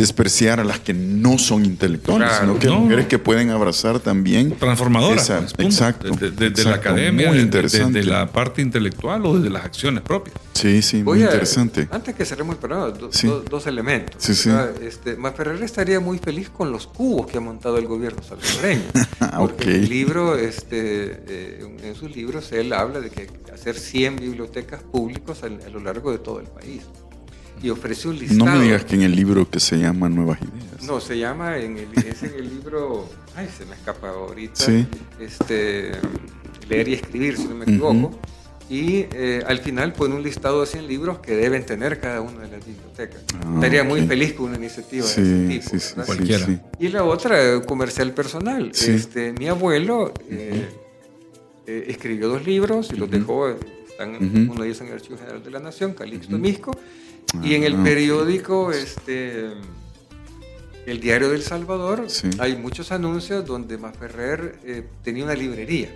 despreciar 0.00 0.60
a 0.60 0.64
las 0.64 0.80
que 0.80 0.92
no 0.94 1.38
son 1.38 1.64
intelectuales, 1.64 2.28
Claro, 2.28 2.46
sino 2.46 2.58
que 2.58 2.66
no. 2.68 2.80
mujeres 2.80 3.06
que 3.06 3.18
pueden 3.18 3.50
abrazar 3.50 4.00
también. 4.00 4.56
transformadora. 4.58 5.20
Esa- 5.20 5.38
pues, 5.38 5.52
punto. 5.54 5.70
exacto, 5.70 6.10
De, 6.16 6.30
de- 6.30 6.50
de 6.50 6.64
la 6.64 6.74
academia, 6.76 7.26
muy 7.28 7.36
de- 7.36 7.42
de- 7.42 7.42
interesante. 7.42 7.98
de 8.00 8.04
la 8.06 8.26
parte 8.32 8.62
intelectual 8.62 9.24
o 9.26 9.36
desde 9.36 9.50
las 9.50 9.64
acciones 9.64 10.02
propias. 10.02 10.34
Sí, 10.54 10.82
sí, 10.82 11.02
Voy 11.02 11.18
muy 11.18 11.22
a- 11.26 11.30
interesante. 11.30 11.88
Antes 11.90 12.14
que 12.14 12.24
cerremos 12.24 12.54
el 12.54 12.58
programa, 12.60 12.88
do- 12.90 13.12
Sí. 13.12 13.26
do- 13.26 13.40
dos 13.42 13.66
elementos. 13.66 14.16
Sí, 14.18 14.34
sí. 14.34 14.50
Este, 14.82 15.16
Masferrer 15.16 15.62
estaría 15.62 16.00
muy 16.00 16.18
feliz 16.18 16.50
con 16.50 16.72
los 16.72 16.86
cubos 16.86 17.26
que 17.26 17.38
ha 17.38 17.40
montado 17.40 17.78
el 17.78 17.86
gobierno 17.86 18.22
salvadoreño. 18.22 18.82
Ah, 19.22 19.38
Porque 19.38 19.64
ok. 19.64 19.68
en, 19.68 19.74
el 19.84 19.88
libro, 19.88 20.34
este, 20.36 21.22
eh, 21.28 21.76
en 21.84 21.94
sus 21.94 22.14
libros 22.16 22.50
él 22.52 22.72
habla 22.72 23.00
de 23.00 23.10
que 23.10 23.28
hacer 23.52 23.76
100 23.78 24.16
bibliotecas 24.16 24.82
públicas 24.82 25.42
al- 25.42 25.60
a, 25.64 25.68
lo 25.68 25.78
largo 25.80 26.10
de 26.10 26.18
todo 26.18 26.40
el 26.40 26.46
país. 26.46 26.82
Y 27.62 27.70
ofrece 27.70 28.08
un 28.08 28.18
listado. 28.18 28.44
No 28.50 28.56
me 28.58 28.64
digas 28.64 28.84
que 28.84 28.94
en 28.94 29.02
el 29.02 29.14
libro 29.14 29.48
que 29.48 29.60
se 29.60 29.76
llama 29.78 30.08
Nuevas 30.08 30.38
Ideas. 30.40 30.82
No, 30.84 31.00
se 31.00 31.18
llama, 31.18 31.58
en 31.58 31.76
el, 31.78 31.88
es 32.06 32.22
en 32.22 32.34
el 32.34 32.48
libro, 32.48 33.08
ay, 33.36 33.48
se 33.56 33.64
me 33.66 33.74
escapa 33.74 34.08
ahorita, 34.08 34.54
Sí. 34.64 34.86
este, 35.20 35.92
leer 36.68 36.88
y 36.88 36.94
escribir, 36.94 37.36
si 37.36 37.44
no 37.44 37.54
me 37.54 37.64
equivoco. 37.64 38.18
Y 38.70 39.06
eh, 39.12 39.42
al 39.46 39.58
final 39.58 39.92
pone 39.92 40.14
un 40.14 40.22
listado 40.22 40.60
de 40.60 40.66
100 40.68 40.86
libros 40.86 41.18
que 41.18 41.34
deben 41.34 41.66
tener 41.66 41.98
cada 42.00 42.20
una 42.20 42.42
de 42.42 42.56
las 42.56 42.64
bibliotecas. 42.64 43.20
Ah, 43.44 43.50
Estaría 43.56 43.82
muy 43.84 44.00
ok. 44.02 44.06
feliz 44.08 44.32
con 44.34 44.46
una 44.46 44.56
iniciativa 44.58 45.04
de 45.04 45.12
Sí, 45.12 45.20
ese 45.20 45.48
tipo. 45.48 45.68
sí, 45.70 45.80
sí, 45.80 45.88
¿verdad? 45.96 46.04
sí, 46.04 46.06
Cualquiera. 46.06 46.46
sí. 46.46 46.58
Y 46.78 46.88
la 46.88 47.04
otra, 47.04 47.62
comercial 47.62 48.12
personal. 48.14 48.70
Sí. 48.72 48.92
Este, 48.92 49.32
mi 49.32 49.48
abuelo 49.48 50.14
eh, 50.30 50.68
eh, 51.66 51.84
escribió 51.88 52.28
dos 52.28 52.46
libros 52.46 52.90
y 52.92 52.96
los 52.96 53.10
dejó, 53.10 53.48
están, 53.88 54.14
Ujú. 54.14 54.52
uno 54.52 54.62
de 54.62 54.68
ellos 54.68 54.80
en 54.82 54.86
el 54.86 54.92
Archivo 54.94 55.18
General 55.18 55.42
de 55.42 55.50
la 55.50 55.58
Nación, 55.58 55.92
Calixto 55.92 56.38
Misco, 56.38 56.70
y 57.42 57.54
en 57.54 57.64
el 57.64 57.74
Ah, 57.76 57.84
periódico, 57.84 58.72
este, 58.72 59.48
el 60.86 61.00
Diario 61.00 61.30
del 61.30 61.42
Salvador, 61.42 62.04
Sí. 62.08 62.28
hay 62.38 62.56
muchos 62.56 62.90
anuncios 62.92 63.44
donde 63.46 63.78
Maferrer 63.78 64.58
eh, 64.64 64.84
tenía 65.04 65.24
una 65.24 65.34
librería. 65.34 65.90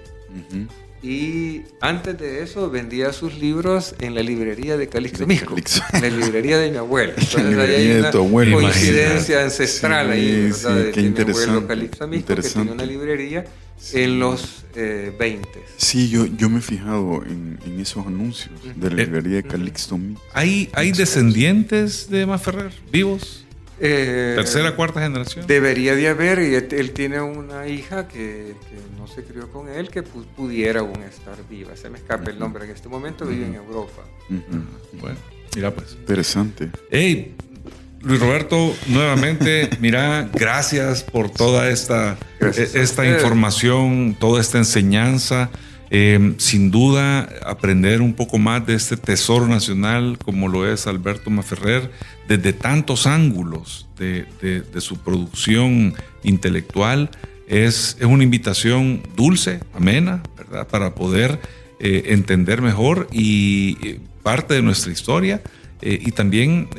Y 1.05 1.63
antes 1.83 2.17
de 2.19 2.43
eso 2.43 2.71
vendía 2.71 3.13
sus 3.13 3.35
libros 3.35 3.95
en 4.01 4.15
la 4.15 4.23
librería 4.23 4.79
de 4.79 4.89
Calixto 4.89 5.19
De 5.19 5.27
Misco, 5.27 5.55
en 5.93 6.01
la 6.01 6.09
librería 6.09 6.57
de 6.57 6.71
mi 6.71 6.79
abuela. 6.79 7.13
Entonces 7.19 7.59
ahí 7.59 7.75
hay 7.75 7.89
de 7.89 7.99
una 8.01 8.11
tu 8.11 8.19
abuelo, 8.19 8.57
coincidencia 8.57 9.35
imagínate. 9.35 9.45
ancestral 9.45 10.07
Sí, 10.07 10.13
ahí, 10.13 10.53
sí, 10.55 10.65
de, 10.73 10.91
qué 10.93 11.03
de 11.03 11.11
mi 11.11 11.19
abuelo 11.21 11.59
interesante, 11.61 11.67
Calixto 11.67 12.09
Misco, 12.09 12.09
que 12.09 12.09
tenía 12.09 12.19
interesante. 12.21 12.73
una 12.73 12.87
librería 12.87 13.45
en 13.93 14.19
los 14.19 14.65
eh, 14.77 15.13
20. 15.19 15.49
Sí, 15.77 16.09
yo, 16.09 16.25
yo 16.25 16.49
me 16.49 16.61
he 16.61 16.63
fijado 16.63 17.23
en, 17.27 17.59
en 17.67 17.81
esos 17.81 18.07
anuncios 18.07 18.55
de 18.75 18.89
la 18.89 18.97
librería 18.97 19.37
de 19.37 19.43
Calixto 19.43 19.99
Mix. 19.99 20.19
¿Hay, 20.33 20.71
hay 20.73 20.93
descendientes 20.93 22.09
de 22.09 22.25
Maferrer 22.25 22.73
vivos? 22.91 23.44
Eh, 23.81 24.35
¿Tercera, 24.37 24.75
cuarta 24.77 25.01
generación? 25.01 25.47
Debería 25.47 25.95
de 25.97 26.09
haber, 26.09 26.39
y 26.41 26.55
él, 26.55 26.69
él 26.71 26.93
tiene 26.93 27.21
una 27.21 27.67
hija 27.67 28.07
que, 28.09 28.55
que 28.71 28.77
no 28.97 29.07
se 29.07 29.25
crió 29.25 29.51
con 29.51 29.69
él, 29.69 29.89
que 29.91 30.03
pu- 30.05 30.25
pudiera 30.37 30.81
aún 30.81 31.03
estar 31.03 31.37
viva. 31.51 31.77
Se 31.77 31.91
me 31.91 31.99
escapa 31.99 32.31
el 32.31 32.39
nombre 32.39 32.65
en 32.65 32.71
este 32.71 32.89
momento, 32.89 33.27
vive 33.27 33.47
en 33.47 33.55
Europa. 33.55 34.03
Ujú. 34.31 35.01
Bueno, 35.01 35.17
mira 35.57 35.71
pues. 35.73 35.93
Interesante. 35.99 36.71
Hey, 36.91 37.35
Luis 38.03 38.21
Roberto, 38.21 38.75
nuevamente, 38.89 39.71
mira, 39.81 40.29
gracias 40.33 41.03
por 41.03 41.31
toda 41.31 41.69
esta, 41.71 42.17
Gracias 42.39 42.75
e- 42.75 42.83
esta 42.83 43.07
información, 43.07 44.15
toda 44.21 44.41
esta 44.41 44.59
enseñanza. 44.59 45.51
Eh, 45.97 46.35
sin 46.39 46.73
duda, 46.73 47.29
aprender 47.47 48.03
un 48.03 48.15
poco 48.15 48.37
más 48.37 48.67
de 48.67 48.75
este 48.75 48.97
tesoro 48.97 49.47
nacional 49.47 50.19
como 50.19 50.49
lo 50.49 50.69
es 50.69 50.89
Alberto 50.89 51.31
Maferrer, 51.31 51.89
desde 52.27 52.53
tantos 52.53 53.07
ángulos 53.07 53.87
de, 53.97 54.27
su 54.81 54.97
producción 54.97 55.95
intelectual, 56.25 57.11
es, 57.47 57.97
es 58.01 58.07
una 58.07 58.25
invitación 58.25 59.05
dulce, 59.15 59.61
amena, 59.73 60.25
¿verdad? 60.37 60.67
Para 60.67 60.97
poder 60.97 61.39
eh, 61.79 62.07
entender 62.07 62.61
mejor 62.61 63.07
y 63.13 63.79
eh, 63.87 64.01
parte 64.25 64.55
de 64.55 64.63
nuestra 64.63 64.91
historia 64.91 65.43
y 65.81 66.11
también 66.11 66.71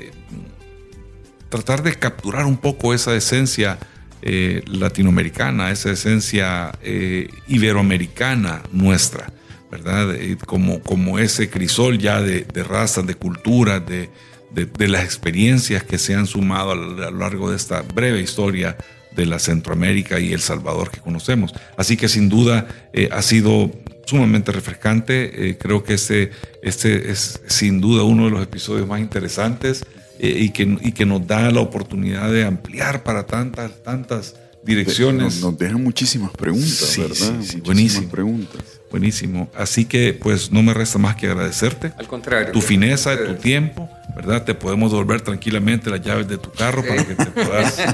tratar 1.47 1.83
de 1.83 1.93
capturar 1.95 2.47
un 2.47 2.57
poco 2.57 2.93
esa 2.93 3.15
esencia 3.15 3.77
eh, 4.25 4.61
latinoamericana, 4.67 5.71
esa 5.71 5.91
esencia 5.91 6.71
eh, 6.81 7.29
iberoamericana 7.47 8.63
nuestra, 8.71 9.31
¿verdad? 9.71 10.15
Como, 10.45 10.81
como 10.81 11.19
ese 11.19 11.49
crisol 11.49 11.97
ya 11.99 12.21
de, 12.21 12.45
razas, 12.67 13.05
de 13.05 13.15
culturas, 13.15 13.85
de, 13.85 14.09
de- 14.51 14.87
las 14.87 15.03
experiencias 15.03 15.83
que 15.83 15.97
se 15.97 16.15
han 16.15 16.27
sumado 16.27 16.71
a 16.71 16.75
lo 16.75 17.05
a 17.05 17.11
lo 17.11 17.19
largo 17.19 17.49
de 17.51 17.57
esta 17.57 17.81
breve 17.81 18.21
historia 18.21 18.77
de 19.15 19.25
la 19.25 19.39
Centroamérica 19.39 20.19
y 20.19 20.33
El 20.33 20.41
Salvador 20.41 20.91
que 20.91 20.99
conocemos. 20.99 21.53
Así 21.77 21.95
que 21.97 22.07
sin 22.09 22.27
duda 22.29 22.67
eh, 22.93 23.09
ha 23.11 23.21
sido 23.21 23.71
sumamente 24.05 24.51
refrescante. 24.51 25.49
Eh, 25.49 25.57
creo 25.57 25.83
que 25.83 25.93
este, 25.93 26.31
este 26.61 27.11
es 27.11 27.41
sin 27.47 27.79
duda 27.79 28.03
uno 28.03 28.25
de 28.25 28.31
los 28.31 28.43
episodios 28.43 28.87
más 28.87 28.99
interesantes 28.99 29.85
eh, 30.19 30.37
y, 30.39 30.49
que, 30.49 30.77
y 30.81 30.91
que 30.91 31.05
nos 31.05 31.25
da 31.27 31.49
la 31.51 31.59
oportunidad 31.61 32.31
de 32.31 32.45
ampliar 32.45 33.03
para 33.03 33.25
tantas, 33.25 33.83
tantas 33.83 34.35
direcciones. 34.63 35.23
Nos, 35.23 35.41
nos 35.41 35.57
dejan 35.57 35.83
muchísimas 35.83 36.31
preguntas, 36.31 36.69
Sí, 36.69 37.01
¿verdad? 37.01 37.15
sí, 37.15 37.23
sí, 37.23 37.31
Muchísimas 37.31 37.63
buenísimo. 37.65 38.09
preguntas. 38.09 38.61
Buenísimo. 38.91 39.49
Así 39.57 39.85
que 39.85 40.13
pues 40.13 40.51
no 40.51 40.63
me 40.63 40.73
resta 40.73 40.97
más 40.99 41.15
que 41.15 41.27
agradecerte. 41.27 41.91
Al 41.97 42.07
contrario. 42.07 42.51
Tu 42.53 42.61
fineza, 42.61 43.17
tu 43.25 43.35
tiempo, 43.35 43.89
¿verdad? 44.15 44.43
Te 44.43 44.53
podemos 44.55 44.91
devolver 44.91 45.21
tranquilamente 45.21 45.89
las 45.89 46.01
llaves 46.01 46.27
de 46.29 46.37
tu 46.37 46.49
carro 46.51 46.81
Sí. 46.81 46.87
para 46.89 47.05
que 47.05 47.15
te 47.15 47.25
puedas... 47.25 47.75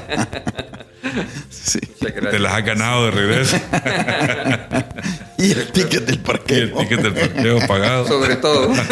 Sí. 1.50 1.78
Te 2.00 2.38
las 2.38 2.54
has 2.54 2.64
ganado 2.64 3.04
de 3.06 3.10
regreso. 3.10 3.56
Y 5.38 5.50
el 5.52 5.66
ticket 5.72 6.04
del 6.06 6.14
y 6.14 6.18
el 6.18 6.22
parqueo. 6.22 6.78
ticket 6.78 7.00
del 7.02 7.12
parqueo 7.14 7.66
pagado. 7.66 8.06
Sobre 8.06 8.36
todo. 8.36 8.72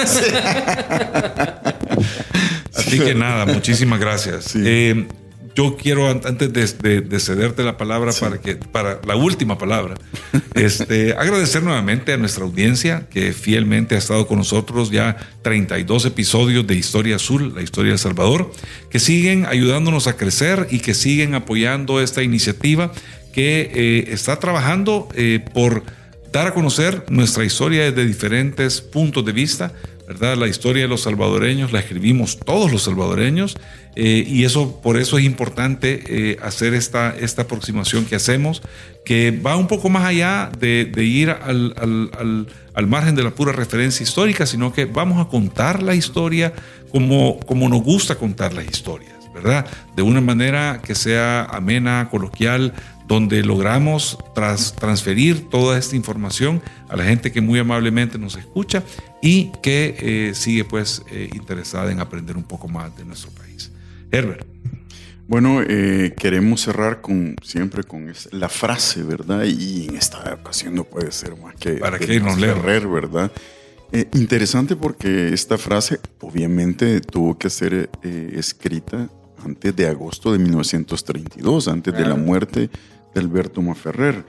Así 2.94 2.98
que 3.05 3.14
nada, 3.14 3.46
muchísimas 3.46 4.00
gracias. 4.00 4.44
Sí. 4.44 4.61
Eh, 4.64 5.07
yo 5.57 5.76
quiero, 5.76 6.09
an- 6.09 6.20
antes 6.24 6.53
de, 6.53 6.64
de- 6.88 7.00
de 7.00 7.20
cederte 7.20 7.64
la 7.64 7.76
palabra 7.76 8.12
para, 8.18 8.38
que, 8.40 8.55
para 8.55 9.00
la 9.05 9.16
última 9.16 9.59
palabra, 9.59 9.96
este, 10.55 11.12
agradecer 11.18 11.62
nuevamente 11.62 12.12
a 12.12 12.16
nuestra 12.16 12.44
audiencia 12.44 13.09
que 13.11 13.33
fielmente 13.33 13.96
ha 13.96 13.98
estado 13.98 14.26
con 14.29 14.38
nosotros 14.38 14.90
ya 14.92 15.16
32 15.42 16.05
episodios 16.05 16.66
de 16.66 16.76
Historia 16.76 17.16
Azul, 17.16 17.53
la 17.55 17.62
historia 17.62 17.90
de 17.90 17.94
El 17.94 17.98
Salvador, 17.98 18.53
que 18.90 19.00
siguen 19.00 19.44
ayudándonos 19.46 20.07
a 20.07 20.16
crecer 20.16 20.68
y 20.70 20.79
que 20.79 20.94
siguen 20.94 21.35
apoyando 21.35 22.00
esta 22.00 22.22
iniciativa 22.22 22.92
que 23.33 23.70
eh, 23.74 24.05
está 24.12 24.38
trabajando 24.38 25.09
eh, 25.14 25.44
por 25.53 25.83
dar 26.33 26.46
a 26.46 26.55
conocer 26.55 27.05
nuestra 27.09 27.44
historia 27.44 27.83
desde 27.90 28.07
diferentes 28.07 28.81
puntos 28.81 29.24
de 29.24 29.33
vista, 29.33 29.72
¿verdad? 30.11 30.37
La 30.37 30.49
historia 30.49 30.83
de 30.83 30.88
los 30.88 31.03
salvadoreños 31.03 31.70
la 31.70 31.79
escribimos 31.79 32.37
todos 32.40 32.73
los 32.73 32.83
salvadoreños 32.83 33.57
eh, 33.94 34.25
y 34.27 34.42
eso 34.44 34.81
por 34.83 34.96
eso 34.96 35.18
es 35.18 35.25
importante 35.25 36.03
eh, 36.09 36.37
hacer 36.42 36.75
esta, 36.75 37.14
esta 37.16 37.42
aproximación 37.42 38.05
que 38.07 38.16
hacemos, 38.16 38.61
que 39.05 39.31
va 39.31 39.55
un 39.57 39.68
poco 39.68 39.88
más 39.88 40.03
allá 40.05 40.51
de, 40.59 40.90
ir 41.05 41.31
al, 41.31 41.75
al- 41.77 42.11
al- 42.18 42.46
al 42.75 42.87
margen 42.88 43.14
de 43.14 43.23
la 43.23 43.31
pura 43.31 43.53
referencia 43.53 44.03
histórica, 44.03 44.46
sino 44.46 44.73
que 44.73 44.85
vamos 44.85 45.25
a 45.25 45.29
contar 45.31 45.81
la 45.81 45.94
historia 45.94 46.53
como, 46.90 47.38
como 47.46 47.68
nos 47.68 47.83
gusta 47.85 48.16
contar 48.16 48.53
las 48.53 48.64
historias, 48.64 49.14
¿verdad? 49.33 49.64
De 49.94 50.03
una 50.03 50.20
manera 50.20 50.81
que 50.85 50.96
sea 50.96 51.44
amena, 51.44 52.09
coloquial, 52.11 52.73
donde 53.11 53.42
logramos 53.42 54.16
tras, 54.37 54.77
transferir 54.77 55.51
toda 55.51 55.77
esta 55.77 55.96
información 55.96 56.62
a 56.88 56.94
la 56.94 57.03
gente 57.03 57.33
que 57.33 57.40
muy 57.40 57.59
amablemente 57.59 58.18
nos 58.18 58.37
escucha 58.37 58.85
y 59.20 59.51
que 59.64 59.96
eh, 59.99 60.35
sigue 60.37 60.62
pues 60.62 61.03
eh, 61.11 61.29
interesada 61.35 61.90
en 61.90 61.99
aprender 61.99 62.37
un 62.37 62.44
poco 62.44 62.68
más 62.68 62.96
de 62.96 63.05
nuestro 63.05 63.33
país. 63.33 63.73
Herbert, 64.12 64.46
Bueno, 65.27 65.61
eh, 65.61 66.14
queremos 66.16 66.61
cerrar 66.61 67.01
con 67.01 67.35
siempre 67.42 67.83
con 67.83 68.12
la 68.31 68.49
frase, 68.49 69.03
¿verdad? 69.03 69.42
Y 69.42 69.88
en 69.88 69.96
esta 69.96 70.33
ocasión 70.33 70.77
no 70.77 70.85
puede 70.85 71.11
ser 71.11 71.37
más 71.37 71.57
que 71.57 71.73
Para 71.75 71.99
que 71.99 72.07
lejos. 72.07 72.37
Ferrer, 72.37 72.87
¿verdad? 72.87 73.33
Eh, 73.90 74.09
interesante 74.14 74.77
porque 74.77 75.35
esta 75.35 75.59
frase 75.59 75.99
obviamente 76.20 77.01
tuvo 77.01 77.37
que 77.37 77.51
ser 77.51 77.90
eh, 78.05 78.35
escrita 78.37 79.09
antes 79.44 79.75
de 79.75 79.88
agosto 79.88 80.31
de 80.31 80.38
1932, 80.38 81.66
antes 81.66 81.92
de 81.92 82.05
la 82.05 82.14
muerte 82.14 82.70
de 83.14 83.20
Alberto 83.20 83.62
Maferrer. 83.62 84.25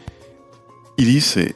Y 0.97 1.05
dice, 1.05 1.53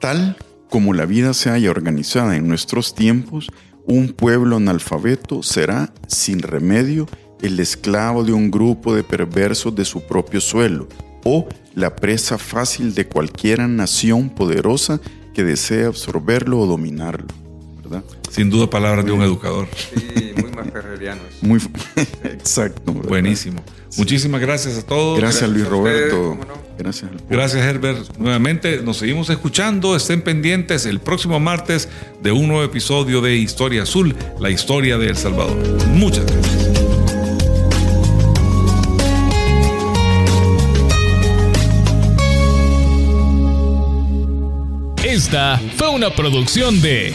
tal 0.00 0.36
como 0.70 0.92
la 0.92 1.06
vida 1.06 1.34
se 1.34 1.50
haya 1.50 1.70
organizada 1.70 2.36
en 2.36 2.48
nuestros 2.48 2.94
tiempos, 2.94 3.48
un 3.86 4.12
pueblo 4.12 4.56
analfabeto 4.56 5.42
será, 5.42 5.92
sin 6.08 6.40
remedio, 6.40 7.06
el 7.42 7.60
esclavo 7.60 8.24
de 8.24 8.32
un 8.32 8.50
grupo 8.50 8.94
de 8.94 9.04
perversos 9.04 9.74
de 9.74 9.84
su 9.84 10.02
propio 10.02 10.40
suelo, 10.40 10.88
o 11.24 11.48
la 11.74 11.96
presa 11.96 12.38
fácil 12.38 12.94
de 12.94 13.06
cualquiera 13.06 13.68
nación 13.68 14.30
poderosa 14.30 15.00
que 15.34 15.44
desee 15.44 15.84
absorberlo 15.84 16.60
o 16.60 16.66
dominarlo. 16.66 17.28
¿Verdad? 17.82 18.04
Sin 18.34 18.50
duda 18.50 18.68
palabras 18.68 19.04
de 19.04 19.12
un 19.12 19.22
educador. 19.22 19.68
Sí, 19.94 20.32
muy 20.40 20.50
más 20.50 20.68
ferreriano. 20.72 21.20
eso. 21.28 21.46
Muy 21.46 21.60
exacto. 22.24 22.92
¿verdad? 22.92 23.08
Buenísimo. 23.08 23.62
Muchísimas 23.96 24.40
gracias 24.40 24.76
a 24.76 24.82
todos. 24.84 25.20
Gracias, 25.20 25.48
Luis 25.48 25.68
Roberto. 25.68 26.36
no. 26.40 26.64
Gracias 26.76 27.08
Gracias 27.30 27.62
Herbert. 27.62 28.16
Nuevamente 28.18 28.82
nos 28.82 28.96
seguimos 28.96 29.30
escuchando. 29.30 29.94
Estén 29.94 30.22
pendientes 30.22 30.84
el 30.86 30.98
próximo 30.98 31.38
martes 31.38 31.88
de 32.20 32.32
un 32.32 32.48
nuevo 32.48 32.64
episodio 32.64 33.20
de 33.20 33.36
Historia 33.36 33.84
Azul, 33.84 34.16
la 34.40 34.50
historia 34.50 34.98
de 34.98 35.10
El 35.10 35.16
Salvador. 35.16 35.56
Muchas 35.90 36.26
gracias. 36.26 36.70
Esta 45.04 45.60
fue 45.76 45.90
una 45.90 46.10
producción 46.10 46.80
de 46.80 47.14